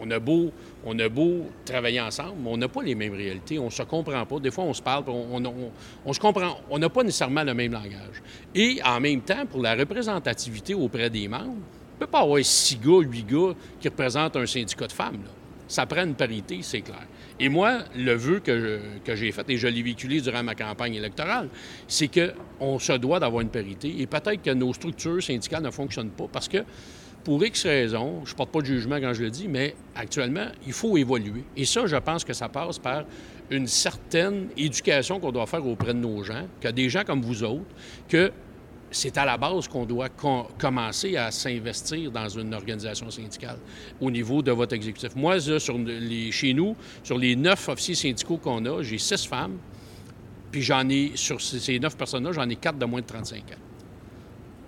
on 0.01 0.11
a 0.11 0.19
beau, 0.19 0.53
on 0.85 0.99
a 0.99 1.09
beau 1.09 1.47
travailler 1.65 2.01
ensemble, 2.01 2.35
mais 2.43 2.51
on 2.51 2.57
n'a 2.57 2.69
pas 2.69 2.83
les 2.83 2.95
mêmes 2.95 3.15
réalités, 3.15 3.59
on 3.59 3.71
se 3.71 3.83
comprend 3.83 4.25
pas. 4.27 4.39
Des 4.41 4.51
fois, 4.51 4.65
on 4.65 4.75
se 4.75 4.83
parle, 4.83 5.05
on, 5.09 6.13
se 6.13 6.21
comprend, 6.21 6.59
on 6.71 6.79
n'a 6.79 6.89
pas 6.89 7.03
nécessairement 7.03 7.45
le 7.45 7.55
même 7.55 7.73
langage. 7.73 8.23
Et 8.55 8.81
en 8.85 9.01
même 9.01 9.21
temps, 9.21 9.47
pour 9.47 9.63
la 9.63 9.75
représentativité 9.75 10.75
auprès 10.75 11.11
des 11.11 11.29
membres, 11.29 11.53
on 11.53 11.95
ne 11.95 12.07
peut 12.07 12.07
pas 12.07 12.21
avoir 12.21 12.45
six 12.45 12.77
gars, 12.77 13.01
huit 13.01 13.25
gars 13.25 13.55
qui 13.81 13.89
représentent 13.89 14.37
un 14.37 14.47
syndicat 14.47 14.87
de 14.87 14.93
femmes. 14.93 15.23
Ça 15.69 15.87
prend 15.87 16.05
une 16.05 16.15
parité, 16.15 16.59
c'est 16.63 16.83
clair. 16.83 17.07
Et 17.39 17.49
moi, 17.49 17.79
le 17.97 18.15
vœu 18.15 18.41
que, 18.41 18.81
que 19.05 19.17
j'ai 19.17 19.33
fait, 19.33 19.49
et 19.49 19.57
je 19.57 19.69
l'ai 19.69 19.83
véhiculé 19.83 20.21
durant 20.21 20.43
ma 20.43 20.55
campagne 20.55 20.95
électorale, 20.95 21.49
c'est 21.87 22.09
qu'on 22.09 22.79
se 22.79 22.93
doit 22.95 23.21
d'avoir 23.21 23.41
une 23.41 23.49
parité. 23.49 23.95
Et 24.01 24.07
peut-être 24.07 24.43
que 24.43 24.51
nos 24.51 24.75
structures 24.75 25.23
syndicales 25.23 25.63
ne 25.63 25.71
fonctionnent 25.71 26.11
pas 26.11 26.27
parce 26.31 26.49
que 26.49 26.59
pour 27.25 27.45
X 27.45 27.65
raisons, 27.65 28.23
je 28.25 28.33
ne 28.33 28.37
porte 28.37 28.51
pas 28.51 28.61
de 28.61 28.67
jugement 28.67 28.97
quand 29.01 29.13
je 29.13 29.23
le 29.23 29.31
dis, 29.31 29.49
mais 29.49 29.75
actuellement, 29.95 30.47
il 30.67 30.73
faut 30.73 30.97
évoluer. 30.97 31.45
Et 31.57 31.65
ça, 31.65 31.87
je 31.87 31.97
pense 31.97 32.25
que 32.25 32.33
ça 32.33 32.49
passe 32.49 32.79
par 32.79 33.05
une 33.51 33.67
certaine 33.67 34.49
éducation 34.57 35.21
qu'on 35.21 35.31
doit 35.33 35.47
faire 35.47 35.67
auprès 35.67 35.95
de 35.95 35.99
nos 35.99 36.23
gens, 36.23 36.47
que 36.61 36.69
des 36.69 36.89
gens 36.89 37.05
comme 37.05 37.23
vous 37.23 37.43
autres, 37.45 37.65
que 38.09 38.33
c'est 38.91 39.17
à 39.17 39.25
la 39.25 39.39
base 39.39 39.69
qu'on 39.69 39.87
doit 39.87 40.09
com- 40.11 40.45
commencer 40.59 41.17
à 41.17 41.31
s'investir 41.31 42.11
dans 42.11 42.29
une 42.29 42.53
organisation 42.53 43.11
syndicale 43.11 43.57
au 44.01 44.11
niveau 44.11 44.43
de 44.43 44.53
votre 44.53 44.75
exécutif. 44.75 45.15
Moi, 45.17 45.37
là, 45.39 45.59
sur 45.59 45.79
les, 45.79 46.31
chez 46.31 46.53
nous, 46.53 46.77
sur 47.03 47.17
les 47.19 47.35
neuf 47.37 47.69
officiers 47.69 47.95
syndicaux 47.95 48.37
qu'on 48.37 48.65
a, 48.67 48.83
j'ai 48.83 48.99
six 48.99 49.27
femmes, 49.27 49.57
puis 50.51 50.61
j'en 50.61 50.87
ai, 50.91 51.13
sur 51.15 51.41
ces 51.41 51.79
neuf 51.79 51.97
personnes-là, 51.97 52.33
j'en 52.33 52.49
ai 52.49 52.57
quatre 52.57 52.79
de 52.79 52.85
moins 52.85 53.01
de 53.01 53.07
35 53.07 53.39
ans. 53.39 53.72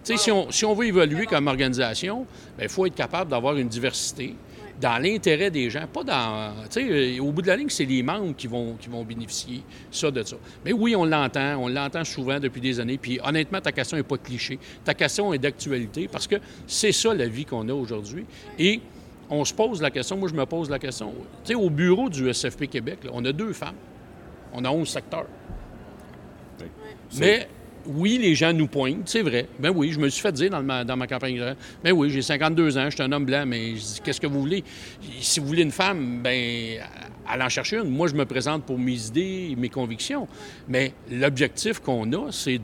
Sais, 0.04 0.18
si, 0.18 0.30
on, 0.30 0.50
si 0.50 0.64
on 0.64 0.74
veut 0.74 0.86
évoluer 0.86 1.24
comme 1.26 1.48
organisation, 1.48 2.26
il 2.60 2.68
faut 2.68 2.84
être 2.86 2.94
capable 2.94 3.30
d'avoir 3.30 3.56
une 3.56 3.68
diversité 3.68 4.36
dans 4.80 5.02
l'intérêt 5.02 5.50
des 5.50 5.70
gens, 5.70 5.86
pas 5.86 6.04
dans... 6.04 6.52
Tu 6.64 6.70
sais, 6.70 7.18
euh, 7.18 7.22
au 7.22 7.32
bout 7.32 7.40
de 7.40 7.46
la 7.46 7.56
ligne, 7.56 7.70
c'est 7.70 7.84
les 7.84 8.02
membres 8.02 8.34
qui 8.36 8.46
vont, 8.46 8.74
qui 8.74 8.88
vont 8.88 9.04
bénéficier 9.04 9.62
ça 9.90 10.10
de 10.10 10.22
ça. 10.22 10.36
Mais 10.64 10.72
oui, 10.72 10.94
on 10.94 11.04
l'entend, 11.04 11.56
on 11.56 11.68
l'entend 11.68 12.04
souvent 12.04 12.38
depuis 12.38 12.60
des 12.60 12.80
années, 12.80 12.98
puis 12.98 13.18
honnêtement, 13.24 13.60
ta 13.60 13.72
question 13.72 13.96
n'est 13.96 14.02
pas 14.02 14.18
cliché. 14.18 14.58
Ta 14.84 14.92
question 14.92 15.32
est 15.32 15.38
d'actualité, 15.38 16.08
parce 16.08 16.26
que 16.26 16.36
c'est 16.66 16.92
ça 16.92 17.14
la 17.14 17.26
vie 17.26 17.44
qu'on 17.44 17.68
a 17.68 17.72
aujourd'hui. 17.72 18.26
Et 18.58 18.80
on 19.30 19.44
se 19.44 19.54
pose 19.54 19.80
la 19.80 19.90
question, 19.90 20.16
moi 20.18 20.28
je 20.28 20.34
me 20.34 20.44
pose 20.44 20.68
la 20.68 20.78
question, 20.78 21.14
tu 21.44 21.52
sais, 21.52 21.54
au 21.54 21.70
bureau 21.70 22.10
du 22.10 22.32
SFP 22.32 22.66
Québec, 22.66 22.98
là, 23.04 23.10
on 23.14 23.24
a 23.24 23.32
deux 23.32 23.52
femmes. 23.52 23.76
On 24.52 24.64
a 24.64 24.70
11 24.70 24.88
secteurs. 24.88 25.26
Mais 27.18 27.48
oui, 27.86 28.18
les 28.20 28.34
gens 28.34 28.52
nous 28.52 28.66
pointent, 28.66 29.08
c'est 29.08 29.22
vrai. 29.22 29.48
Ben 29.58 29.72
oui, 29.74 29.92
je 29.92 29.98
me 29.98 30.08
suis 30.08 30.22
fait 30.22 30.32
dire 30.32 30.50
dans 30.50 30.62
ma, 30.62 31.06
campagne 31.06 31.54
ben 31.82 31.92
oui, 31.92 32.10
j'ai 32.10 32.22
52 32.22 32.78
ans, 32.78 32.86
je 32.86 32.94
suis 32.94 33.02
un 33.02 33.12
homme 33.12 33.24
blanc, 33.24 33.44
mais 33.46 33.74
qu'est-ce 34.02 34.20
que 34.20 34.26
vous 34.26 34.40
voulez? 34.40 34.64
Si 35.20 35.40
vous 35.40 35.46
voulez 35.46 35.62
une 35.62 35.70
femme, 35.70 36.20
ben 36.22 36.78
allez 37.26 37.50
chercher 37.50 37.78
une. 37.78 37.90
Moi, 37.90 38.08
je 38.08 38.14
me 38.14 38.24
présente 38.24 38.64
pour 38.64 38.78
mes 38.78 39.06
idées 39.06 39.48
et 39.50 39.56
mes 39.56 39.68
convictions. 39.68 40.28
Mais 40.68 40.92
l'objectif 41.10 41.80
qu'on 41.80 42.10
a, 42.12 42.30
c'est 42.30 42.58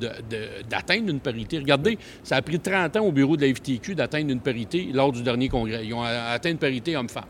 d'atteindre 0.68 1.10
une 1.10 1.20
parité. 1.20 1.58
Regardez, 1.58 1.98
ça 2.22 2.36
a 2.36 2.42
pris 2.42 2.60
30 2.60 2.96
ans 2.96 3.04
au 3.04 3.12
bureau 3.12 3.36
de 3.36 3.46
la 3.46 3.54
FTQ 3.54 3.94
d'atteindre 3.94 4.30
une 4.30 4.40
parité 4.40 4.88
lors 4.92 5.12
du 5.12 5.22
dernier 5.22 5.48
congrès. 5.48 5.84
Ils 5.84 5.94
ont 5.94 6.02
atteint 6.02 6.50
une 6.50 6.58
parité 6.58 6.96
homme-femme. 6.96 7.24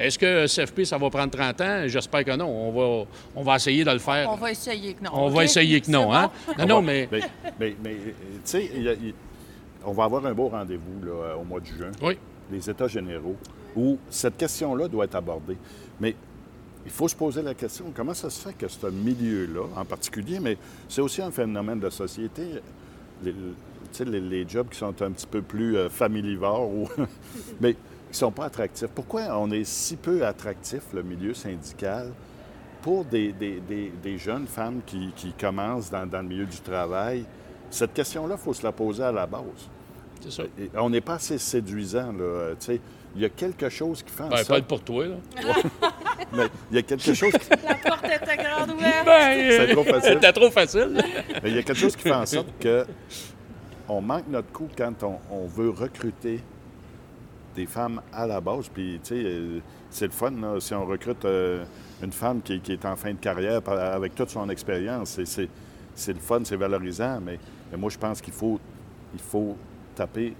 Est-ce 0.00 0.18
que 0.18 0.46
CFP, 0.46 0.84
ça 0.84 0.96
va 0.98 1.10
prendre 1.10 1.30
30 1.30 1.60
ans? 1.60 1.82
J'espère 1.86 2.24
que 2.24 2.36
non. 2.36 2.46
On 2.48 2.72
va, 2.72 3.06
on 3.36 3.42
va 3.42 3.56
essayer 3.56 3.84
de 3.84 3.90
le 3.90 3.98
faire. 3.98 4.30
On 4.30 4.36
va 4.36 4.50
essayer 4.50 4.94
que 4.94 5.04
non. 5.04 5.10
On 5.12 5.28
va 5.28 5.44
essayer 5.44 5.80
que 5.80 5.90
non, 5.90 6.12
hein? 6.12 6.30
bon? 6.46 6.52
Non, 6.58 6.66
non, 6.66 6.82
mais... 6.82 7.08
Mais, 7.10 7.20
mais- 7.58 7.76
mais, 7.82 7.90
euh, 7.92 8.12
tu 8.14 8.40
sais, 8.44 8.70
on 9.84 9.92
va 9.92 10.04
avoir 10.04 10.24
un 10.26 10.32
beau 10.34 10.48
rendez-vous 10.48 11.04
là, 11.04 11.12
euh, 11.12 11.34
au 11.36 11.44
mois 11.44 11.60
de 11.60 11.66
juin, 11.66 11.90
Oui. 12.02 12.18
les 12.50 12.68
États 12.68 12.88
généraux, 12.88 13.36
où 13.76 13.98
cette 14.10 14.36
question-là 14.36 14.88
doit 14.88 15.04
être 15.04 15.14
abordée. 15.16 15.56
Mais 16.00 16.14
il 16.84 16.90
faut 16.90 17.08
se 17.08 17.16
poser 17.16 17.42
la 17.42 17.54
question, 17.54 17.86
comment 17.94 18.14
ça 18.14 18.30
se 18.30 18.40
fait 18.40 18.54
que 18.56 18.68
ce 18.68 18.86
milieu-là, 18.86 19.66
en 19.76 19.84
particulier, 19.84 20.38
mais 20.40 20.56
c'est 20.88 21.00
aussi 21.02 21.20
un 21.22 21.30
phénomène 21.30 21.80
de 21.80 21.90
société, 21.90 22.42
les, 23.22 23.32
tu 23.32 23.38
sais, 23.92 24.04
les, 24.04 24.20
les 24.20 24.48
jobs 24.48 24.68
qui 24.70 24.78
sont 24.78 25.02
un 25.02 25.10
petit 25.10 25.26
peu 25.26 25.42
plus 25.42 25.76
euh, 25.76 25.88
familivores, 25.88 26.68
ou, 26.70 26.88
mais 27.60 27.74
qui 28.10 28.16
ne 28.16 28.26
sont 28.26 28.30
pas 28.32 28.46
attractifs. 28.46 28.88
Pourquoi 28.94 29.22
on 29.38 29.50
est 29.50 29.64
si 29.64 29.96
peu 29.96 30.26
attractif, 30.26 30.80
le 30.92 31.02
milieu 31.02 31.32
syndical, 31.34 32.10
pour 32.82 33.04
des, 33.04 33.32
des- 33.32 33.60
des- 33.60 33.92
des 34.02 34.18
jeunes 34.18 34.46
femmes 34.46 34.80
qui, 34.86 35.12
qui 35.14 35.32
commencent 35.32 35.90
dans, 35.90 36.06
dans 36.06 36.22
le 36.22 36.28
milieu 36.28 36.46
du 36.46 36.58
travail? 36.58 37.24
Cette 37.70 37.92
question-là, 37.94 38.34
il 38.38 38.42
faut 38.42 38.52
se 38.54 38.62
la 38.64 38.72
poser 38.72 39.04
à 39.04 39.12
la 39.12 39.26
base. 39.26 39.42
C'est 40.20 40.32
ça. 40.32 40.42
Et 40.58 40.70
on 40.76 40.90
n'est 40.90 41.00
pas 41.00 41.14
assez 41.14 41.38
séduisant, 41.38 42.12
là. 42.12 42.22
euh, 42.22 42.50
Tu 42.58 42.66
sais, 42.66 42.80
il 43.14 43.22
y 43.22 43.24
a 43.24 43.28
quelque 43.28 43.68
chose 43.68 44.02
qui 44.02 44.10
fait 44.10 44.22
en 44.24 44.28
Ben, 44.28 44.36
pas 44.38 44.44
sorte... 44.44 44.64
pour 44.64 44.80
toi, 44.82 45.06
là. 45.06 45.14
mais 46.32 46.44
il 46.70 46.76
y 46.76 46.78
a 46.78 46.82
quelque 46.82 47.14
chose 47.14 47.32
qui... 47.32 47.48
La 47.50 47.74
porte 47.76 48.04
était 48.04 48.36
grande 48.36 48.70
ouverte. 48.70 49.04
Ben, 49.06 49.50
C'est 49.50 49.72
trop 49.72 49.84
facile. 49.84 50.02
C'était 50.14 50.32
trop 50.32 50.50
facile. 50.50 51.04
Mais 51.42 51.50
il 51.50 51.56
y 51.56 51.58
a 51.58 51.62
quelque 51.62 51.78
chose 51.78 51.96
qui 51.96 52.02
fait 52.02 52.12
en 52.12 52.26
sorte 52.26 52.48
que 52.58 52.86
on 53.88 54.00
manque 54.00 54.28
notre 54.28 54.52
coup 54.52 54.68
quand 54.76 55.02
on, 55.02 55.18
on 55.30 55.46
veut 55.46 55.70
recruter 55.70 56.40
des 57.54 57.66
femmes 57.66 58.00
à 58.12 58.26
la 58.26 58.40
base. 58.40 58.68
Puis, 58.68 59.00
tu 59.02 59.08
sais, 59.14 59.22
euh, 59.24 59.58
c'est 59.90 60.06
le 60.06 60.12
fun, 60.12 60.30
là, 60.30 60.60
si 60.60 60.74
on 60.74 60.86
recrute 60.86 61.24
euh, 61.24 61.64
une 62.02 62.12
femme 62.12 62.40
qui, 62.42 62.60
qui 62.60 62.72
est 62.72 62.84
en 62.84 62.96
fin 62.96 63.12
de 63.12 63.18
carrière 63.18 63.60
avec 63.68 64.14
toute 64.14 64.30
son 64.30 64.48
expérience. 64.48 65.20
c'est- 65.24 65.48
le 66.12 66.20
fun, 66.20 66.40
c'est 66.44 66.56
valorisant, 66.56 67.20
mais, 67.20 67.38
mais 67.70 67.76
moi, 67.76 67.90
je 67.90 67.98
pense 67.98 68.20
qu'il 68.20 68.32
faut, 68.32 68.58
il 69.12 69.20
faut 69.20 69.56
taper 69.94 70.34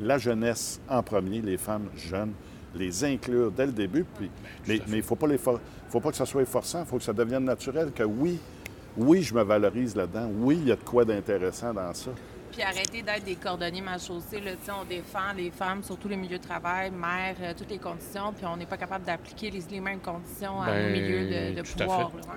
la 0.00 0.16
jeunesse 0.18 0.80
en 0.88 1.02
premier, 1.02 1.40
les 1.42 1.56
femmes 1.58 1.88
jeunes, 1.96 2.32
les 2.74 3.04
inclure 3.04 3.50
dès 3.50 3.66
le 3.66 3.72
début. 3.72 4.04
Puis, 4.16 4.30
mais 4.66 4.80
mais 4.88 4.94
il 4.94 4.96
ne 4.98 5.02
faut, 5.02 5.16
pas 5.16 5.26
les 5.26 5.36
faut 5.38 6.00
pas 6.00 6.10
que 6.10 6.16
ça 6.16 6.24
soit 6.26 6.44
forçant, 6.46 6.80
il 6.80 6.86
faut 6.86 6.96
que 6.96 7.02
ça 7.02 7.12
devienne 7.12 7.44
naturel, 7.44 7.90
que 7.92 8.02
oui, 8.02 8.38
oui, 8.96 9.22
je 9.22 9.34
me 9.34 9.42
valorise 9.42 9.94
là-dedans. 9.94 10.30
Oui, 10.38 10.58
il 10.62 10.68
y 10.68 10.72
a 10.72 10.76
de 10.76 10.82
quoi 10.84 11.04
d'intéressant 11.04 11.74
dans 11.74 11.92
ça. 11.92 12.10
Puis 12.54 12.62
arrêter 12.62 13.02
d'être 13.02 13.24
des 13.24 13.34
cordonniers 13.34 13.80
mal 13.80 13.98
chaussés. 13.98 14.40
Là, 14.40 14.52
on 14.80 14.84
défend 14.84 15.32
les 15.36 15.50
femmes 15.50 15.82
sur 15.82 15.96
tous 15.96 16.06
les 16.08 16.16
milieux 16.16 16.38
de 16.38 16.42
travail, 16.44 16.90
mères, 16.92 17.34
euh, 17.42 17.52
toutes 17.56 17.70
les 17.70 17.78
conditions, 17.78 18.32
puis 18.32 18.46
on 18.46 18.56
n'est 18.56 18.64
pas 18.66 18.76
capable 18.76 19.04
d'appliquer 19.04 19.50
les, 19.50 19.60
les 19.72 19.80
mêmes 19.80 19.98
conditions 19.98 20.62
à 20.62 20.66
Ben, 20.66 20.86
nos 20.86 20.92
milieux 21.00 21.24
de, 21.24 21.56
de 21.56 21.62
tout 21.62 21.72
à 21.80 21.84
pouvoir. 21.84 22.10
fait. 22.12 22.16
là. 22.18 22.32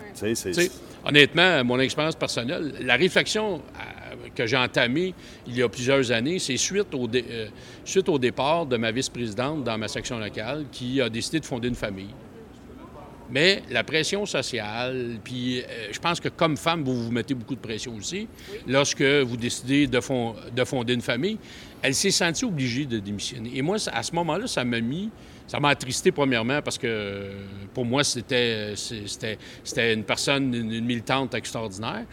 Honnêtement, 1.06 1.64
mon 1.64 1.80
expérience 1.80 2.16
personnelle, 2.16 2.74
la 2.82 2.96
réflexion 2.96 3.58
euh, 3.76 4.28
que 4.36 4.48
j'ai 4.48 4.58
entamée 4.58 5.14
il 5.46 5.56
y 5.56 5.62
a 5.62 5.70
plusieurs 5.70 6.12
années, 6.12 6.40
c'est 6.40 6.58
suite 6.58 6.94
au, 6.96 7.08
dé- 7.08 7.26
euh, 7.30 7.48
suite 7.86 8.10
au 8.10 8.18
départ 8.18 8.66
de 8.66 8.76
ma 8.78 8.92
vice-présidente 8.92 9.64
dans 9.64 9.78
ma 9.78 9.88
section 9.88 10.18
locale 10.18 10.66
qui 10.72 11.00
a 11.00 11.10
décidé 11.10 11.40
de 11.40 11.46
fonder 11.46 11.68
une 11.68 11.76
famille. 11.76 12.10
Mais 13.30 13.62
la 13.70 13.84
pression 13.84 14.26
sociale, 14.26 15.20
puis 15.24 15.60
euh, 15.62 15.64
je 15.92 16.00
pense 16.00 16.20
que 16.20 16.30
comme 16.30 16.56
femme, 16.56 16.84
vous 16.84 17.06
vous 17.06 17.12
mettez 17.12 17.34
beaucoup 17.34 17.56
de 17.56 17.60
pression 17.60 17.96
aussi. 17.96 18.28
Lorsque 18.68 19.02
vous 19.02 19.38
décidez 19.38 19.88
de, 19.88 20.00
de 20.52 20.64
fonder 20.64 20.94
une 20.94 21.02
famille, 21.02 21.38
elle 21.82 21.94
s'est 21.94 22.12
sentie 22.12 22.46
obligée 22.46 22.86
de 22.86 23.00
démissionner. 23.00 23.52
Et 23.56 23.62
moi, 23.62 23.78
à 23.92 24.04
ce 24.04 24.14
moment-là, 24.16 24.48
ça 24.48 24.64
m'a 24.64 24.80
mis, 24.80 25.10
ça 25.48 25.60
m'a 25.60 25.70
attristé 25.70 26.12
premièrement 26.12 26.62
parce 26.62 26.78
que 26.78 26.88
euh, 26.88 27.32
pour 27.74 27.86
moi, 27.86 28.04
c'était, 28.04 28.74
c'est- 28.76 29.08
c'était, 29.08 29.38
c'était 29.64 29.94
une 29.94 30.04
personne, 30.04 30.54
une, 30.54 30.72
une 30.74 30.86
militante 30.86 31.34
extraordinaire. 31.34 32.04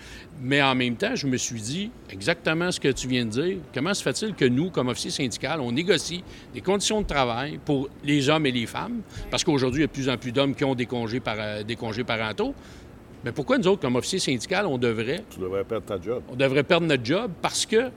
Mais 0.40 0.62
en 0.62 0.74
même 0.74 0.96
temps, 0.96 1.14
je 1.14 1.26
me 1.26 1.36
suis 1.36 1.60
dit 1.60 1.90
exactement 2.10 2.70
ce 2.70 2.78
que 2.80 2.88
tu 2.88 3.08
viens 3.08 3.24
de 3.24 3.30
dire. 3.30 3.56
Comment 3.74 3.92
se 3.94 4.02
fait-il 4.02 4.34
que 4.34 4.44
nous, 4.44 4.70
comme 4.70 4.88
officiers 4.88 5.10
syndicaux, 5.10 5.46
on 5.60 5.72
négocie 5.72 6.22
des 6.54 6.60
conditions 6.60 7.02
de 7.02 7.06
travail 7.06 7.58
pour 7.64 7.88
les 8.04 8.28
hommes 8.28 8.46
et 8.46 8.52
les 8.52 8.66
femmes? 8.66 9.00
Parce 9.30 9.42
qu'aujourd'hui, 9.44 9.80
il 9.80 9.82
y 9.82 9.84
a 9.84 9.88
de 9.88 9.92
plus 9.92 10.08
en 10.08 10.16
plus 10.16 10.32
d'hommes 10.32 10.54
qui 10.54 10.64
ont 10.64 10.74
des 10.74 10.86
congés, 10.86 11.20
par- 11.20 11.64
des 11.64 11.76
congés 11.76 12.04
parentaux. 12.04 12.54
Mais 13.24 13.32
pourquoi 13.32 13.58
nous 13.58 13.66
autres, 13.68 13.80
comme 13.80 13.96
officiers 13.96 14.18
syndicaux, 14.18 14.66
on 14.66 14.78
devrait 14.78 15.24
Tu 15.30 15.40
devrais 15.40 15.64
perdre 15.64 15.86
ta 15.86 16.00
job. 16.00 16.22
on 16.30 16.36
devrait 16.36 16.62
perdre 16.62 16.86
notre 16.86 17.04
job 17.04 17.30
parce 17.40 17.64
que 17.66 17.90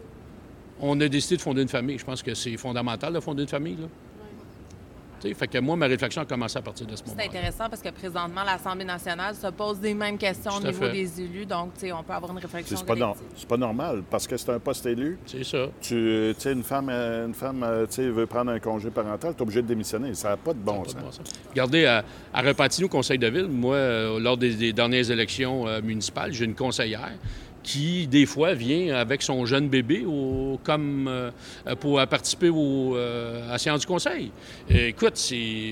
on 0.80 1.00
a 1.02 1.08
décidé 1.08 1.38
de 1.38 1.41
fonder 1.41 1.62
une 1.63 1.67
famille? 1.67 1.97
Je 1.97 2.06
pense 2.06 2.21
que 2.23 2.34
c'est 2.34 2.56
fondamental 2.56 3.12
de 3.13 3.19
fonder 3.19 3.41
une 3.43 3.47
famille. 3.50 3.76
Là. 3.80 3.88
Fait 5.36 5.47
que 5.47 5.58
moi, 5.60 5.75
ma 5.75 5.88
réflexion 5.88 6.21
a 6.21 6.25
commencé 6.25 6.58
à 6.58 6.62
partir 6.62 6.86
de 6.88 6.95
ce 6.95 7.03
C'est 7.03 7.10
moment-là. 7.12 7.25
intéressant 7.27 7.69
parce 7.69 7.82
que 7.82 7.89
présentement, 7.89 8.43
l'Assemblée 8.45 8.86
nationale 8.86 9.36
se 9.36 9.47
pose 9.47 9.80
des 9.80 9.93
mêmes 9.93 10.17
questions 10.17 10.51
au 10.51 10.60
niveau 10.62 10.86
fait. 10.86 10.91
des 10.91 11.21
élus. 11.21 11.45
Donc, 11.45 11.71
on 11.84 12.03
peut 12.03 12.13
avoir 12.13 12.32
une 12.32 12.38
réflexion 12.39 12.77
C'est 12.77 12.86
pas, 12.86 13.13
c'est 13.36 13.47
pas 13.47 13.58
normal 13.58 14.03
parce 14.10 14.27
que 14.27 14.38
c'est 14.38 14.51
un 14.51 14.60
poste 14.60 14.86
élu. 14.86 15.17
C'est 15.25 15.43
ça. 15.43 15.67
Tu 15.82 16.34
tu 16.38 16.41
sais, 16.41 16.53
une 16.53 16.63
femme, 16.63 16.89
une 16.89 17.34
femme 17.34 17.63
euh, 17.63 17.86
veut 17.97 18.25
prendre 18.27 18.51
un 18.51 18.60
congé 18.60 18.89
parental, 18.89 19.34
tu 19.34 19.39
es 19.39 19.41
obligé 19.41 19.62
de 19.62 19.67
démissionner. 19.67 20.13
Ça 20.13 20.30
n'a 20.30 20.38
pas 20.38 20.53
de 20.53 20.60
bon 20.60 20.80
Pas 20.82 20.84
de 20.84 20.89
sens. 20.89 21.01
bon 21.01 21.12
sens. 21.12 21.34
Regardez, 21.49 21.86
à, 21.86 22.03
à 22.34 22.41
Repentigny, 22.41 22.86
au 22.86 22.89
conseil 22.89 23.17
de 23.17 23.27
ville, 23.27 23.47
moi, 23.47 23.75
euh, 23.75 24.19
lors 24.19 24.38
des, 24.38 24.53
des 24.56 24.73
dernières 24.73 25.10
élections 25.10 25.67
euh, 25.67 25.82
municipales, 25.82 26.32
j'ai 26.34 26.45
une 26.45 26.56
conseillère 26.56 27.12
qui, 27.67 28.08
des 28.08 28.25
fois, 28.25 28.53
vient 28.53 28.95
avec 28.95 29.21
son 29.21 29.45
jeune 29.45 29.67
bébé 29.67 30.06
comme, 30.63 31.08
euh, 31.10 31.32
pour 31.82 32.01
participer 32.08 32.47
au, 32.47 32.95
euh, 32.95 33.45
à 33.49 33.51
la 33.53 33.58
séance 33.58 33.82
du 33.82 33.86
conseil. 33.86 34.32
Écoute, 34.69 35.21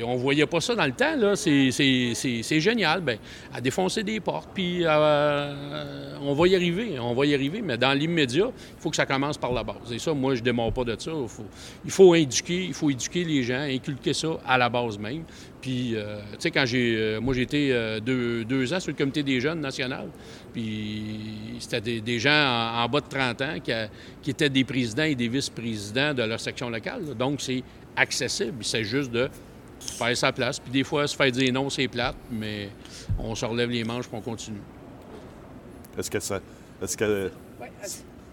on 0.06 0.16
voyait 0.18 0.46
pas 0.46 0.60
ça 0.60 0.76
dans 0.76 0.86
le 0.86 0.92
temps, 0.92 1.16
là. 1.16 1.38
C'est, 1.38 2.60
génial. 2.60 3.00
Bien, 3.00 3.16
à 3.54 3.62
défoncer 3.62 4.04
des 4.04 4.20
portes, 4.20 4.50
puis 4.54 4.82
euh, 4.84 6.18
on 6.22 6.34
va 6.34 6.48
y 6.50 6.56
arriver. 6.56 7.00
On 7.00 7.14
va 7.14 7.26
y 7.28 7.34
arriver, 7.34 7.62
mais 7.62 7.78
dans 7.78 7.94
l'immédiat, 7.94 8.48
il 8.48 8.82
faut 8.82 8.90
que 8.90 8.98
ça 8.98 9.06
commence 9.06 9.38
par 9.38 9.54
la 9.54 9.64
base. 9.64 9.94
Et 9.94 10.00
ça, 10.00 10.14
moi, 10.14 10.36
je 10.36 10.42
ne 10.42 10.46
démarre 10.46 10.74
pas 10.74 10.84
de 10.84 10.98
ça. 11.00 11.12
Faut, 11.28 11.46
il 11.86 11.92
faut 11.92 12.14
éduquer 12.14 13.24
les 13.24 13.44
gens, 13.44 13.62
inculquer 13.62 14.14
ça 14.14 14.38
à 14.46 14.58
la 14.58 14.68
base 14.68 15.00
même. 15.00 15.24
Puis, 15.66 15.96
euh, 15.96 16.20
tu 16.34 16.36
sais, 16.42 16.52
quand 16.52 16.64
j'ai. 16.68 16.96
euh, 16.96 17.20
moi, 17.20 17.34
j'ai 17.34 17.42
été 17.42 17.74
euh, 17.74 18.00
deux, 18.00 18.46
deux 18.46 18.72
ans 18.72 18.80
sur 18.80 18.92
le 18.92 18.96
comité 18.96 19.24
des 19.24 19.42
jeunes 19.42 19.62
national. 19.62 20.10
Puis, 20.54 21.56
c'était 21.60 21.82
des, 21.82 22.02
des 22.02 22.20
gens 22.20 22.30
en, 22.30 22.84
en 22.84 22.88
bas 22.88 23.02
de 23.02 23.08
30 23.10 23.42
ans 23.42 23.56
qui, 23.64 23.72
a- 23.72 23.90
qui 24.22 24.30
étaient 24.30 24.48
des 24.52 24.64
présidents 24.64 25.06
et 25.06 25.16
des 25.16 25.28
vice-présidents 25.28 26.14
de 26.14 26.22
leur 26.22 26.40
section 26.40 26.70
locale. 26.70 27.04
là. 27.08 27.14
Donc, 27.16 27.42
c'est 27.42 27.64
accessible. 27.96 28.64
C'est 28.64 28.84
juste 28.84 29.10
de 29.10 29.28
faire 29.80 30.16
sa 30.16 30.32
place. 30.32 30.60
Puis, 30.60 30.72
des 30.72 30.84
fois, 30.84 31.08
se 31.08 31.16
faire 31.16 31.32
dire 31.32 31.52
non, 31.52 31.68
c'est 31.72 31.88
plate, 31.88 32.16
mais 32.32 32.70
on 33.18 33.34
se 33.34 33.44
relève 33.46 33.72
les 33.72 33.84
manches 33.84 34.06
et 34.06 34.16
on 34.16 34.22
continue. 34.22 34.62
Est-ce 35.98 36.12
que 36.12 36.20
ça, 36.20 36.42
est-ce 36.80 36.96
que 36.96 37.32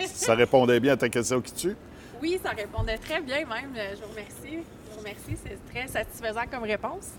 ça 0.05 0.35
répondait 0.35 0.81
bien 0.81 0.93
à 0.93 0.97
ta 0.99 1.09
question 1.09 1.41
qui 1.41 1.55
tue? 1.55 1.77
Oui, 2.21 2.39
ça 2.45 2.51
répondait 2.51 2.99
très 2.99 3.23
bien 3.23 3.39
même. 3.39 3.73
Je 3.75 4.03
vous 4.03 4.11
remercie. 4.11 4.67
Remercie. 5.03 5.37
C'est 5.45 5.59
très 5.73 5.89
satisfaisant 5.89 6.47
comme 6.51 6.63
réponse. 6.63 7.11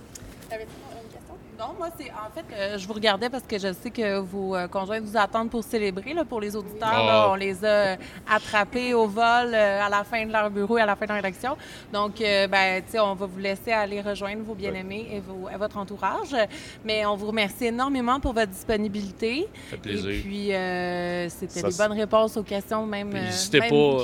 Non, 1.59 1.67
moi, 1.77 1.89
c'est 1.97 2.09
en 2.11 2.31
fait, 2.33 2.43
euh, 2.55 2.77
je 2.79 2.87
vous 2.87 2.93
regardais 2.93 3.29
parce 3.29 3.43
que 3.43 3.57
je 3.59 3.71
sais 3.73 3.91
que 3.91 4.19
vos 4.19 4.55
euh, 4.55 4.67
conjoints 4.67 4.99
vous 4.99 5.15
attendent 5.15 5.49
pour 5.51 5.63
célébrer. 5.63 6.13
Là, 6.13 6.25
pour 6.25 6.41
les 6.41 6.55
auditeurs, 6.55 6.89
Ah. 6.91 7.05
là, 7.05 7.29
on 7.31 7.35
les 7.35 7.63
a 7.63 7.67
euh, 7.67 7.95
attrapés 8.29 8.93
au 8.95 9.07
vol 9.07 9.53
euh, 9.53 9.81
à 9.81 9.87
la 9.87 10.03
fin 10.03 10.25
de 10.25 10.31
leur 10.31 10.49
bureau 10.49 10.77
et 10.77 10.81
à 10.81 10.85
la 10.85 10.95
fin 10.95 11.05
de 11.05 11.11
leur 11.11 11.19
élection. 11.19 11.55
Donc, 11.93 12.19
euh, 12.21 12.47
ben, 12.47 12.81
tu 12.83 12.93
sais, 12.93 12.99
on 12.99 13.13
va 13.13 13.25
vous 13.27 13.37
laisser 13.39 13.71
aller 13.71 14.01
rejoindre 14.01 14.41
vos 14.43 14.55
bien-aimés 14.55 15.07
et, 15.11 15.19
vos- 15.19 15.47
votre 15.57 15.77
entourage. 15.77 16.35
Mais 16.83 17.05
on 17.05 17.15
vous 17.15 17.27
remercie 17.27 17.65
énormément 17.65 18.19
pour 18.19 18.33
votre 18.33 18.51
disponibilité. 18.51 19.47
Ça 19.69 19.71
fait 19.71 19.77
plaisir. 19.77 20.09
Et 20.09 20.19
puis, 20.21 20.53
euh, 20.53 21.29
c'était 21.29 21.61
des 21.61 21.77
bonnes 21.77 21.93
réponses 21.97 22.35
aux 22.35 22.43
questions, 22.43 22.85
même, 22.87 23.11
euh, 23.15 23.25
n'hésitez 23.25 23.59
même 23.59 23.69
pas-. 23.69 24.03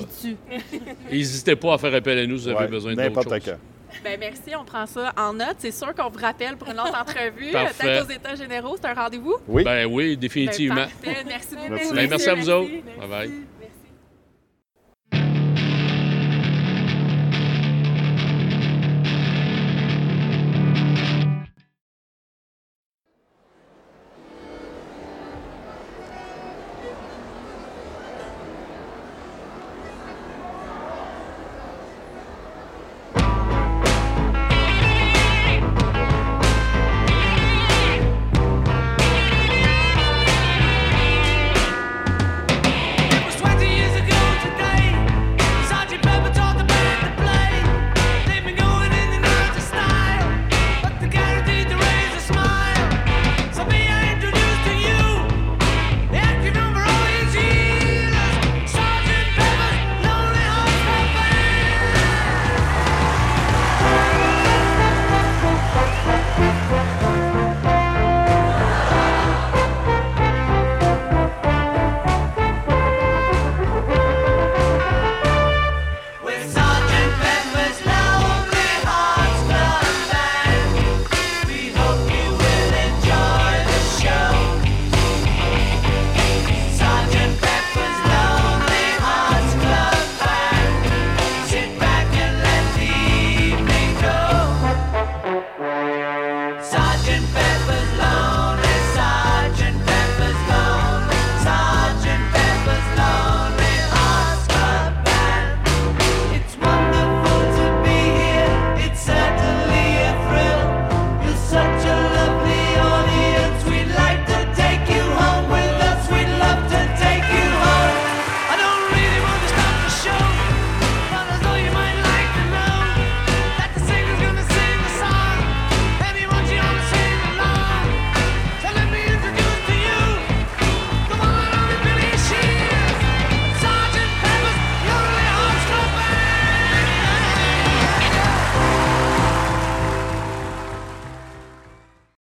N'hésitez 1.11 1.55
pas 1.55 1.73
à 1.73 1.77
faire 1.79 1.93
appel 1.95 2.19
à 2.19 2.27
nous 2.27 2.37
si 2.37 2.43
vous 2.43 2.49
avez 2.49 2.59
Ouais, 2.59 2.67
besoin 2.67 2.91
d'autre 2.93 3.07
N'importe 3.07 3.29
quand. 3.43 3.57
Ben 4.03 4.19
merci, 4.19 4.55
on 4.59 4.63
prend 4.65 4.85
ça 4.85 5.13
en 5.17 5.33
note. 5.33 5.55
C'est 5.59 5.71
sûr 5.71 5.93
qu'on 5.93 6.09
vous 6.09 6.19
rappelle 6.19 6.55
pour 6.57 6.69
une 6.69 6.79
autre 6.79 6.97
entrevue. 6.99 7.51
Peut-être 7.51 8.05
aux 8.07 8.11
États 8.11 8.35
généraux, 8.35 8.75
c'est 8.81 8.87
un 8.87 8.93
rendez-vous? 8.93 9.35
Oui. 9.47 9.63
Ben 9.63 9.85
oui, 9.85 10.15
Ben, 10.15 10.19
définitivement. 10.19 10.75
parfait. 10.75 11.23
Merci 11.25 11.55
beaucoup. 11.55 11.69
Merci. 11.69 11.93
Ben, 11.93 12.09
merci 12.09 12.29
à 12.29 12.33
vous 12.35 12.45
Merci. 12.47 12.51
autres. 12.51 12.69
Bye 12.99 13.07
bye. 13.09 13.27
Merci. 13.29 13.58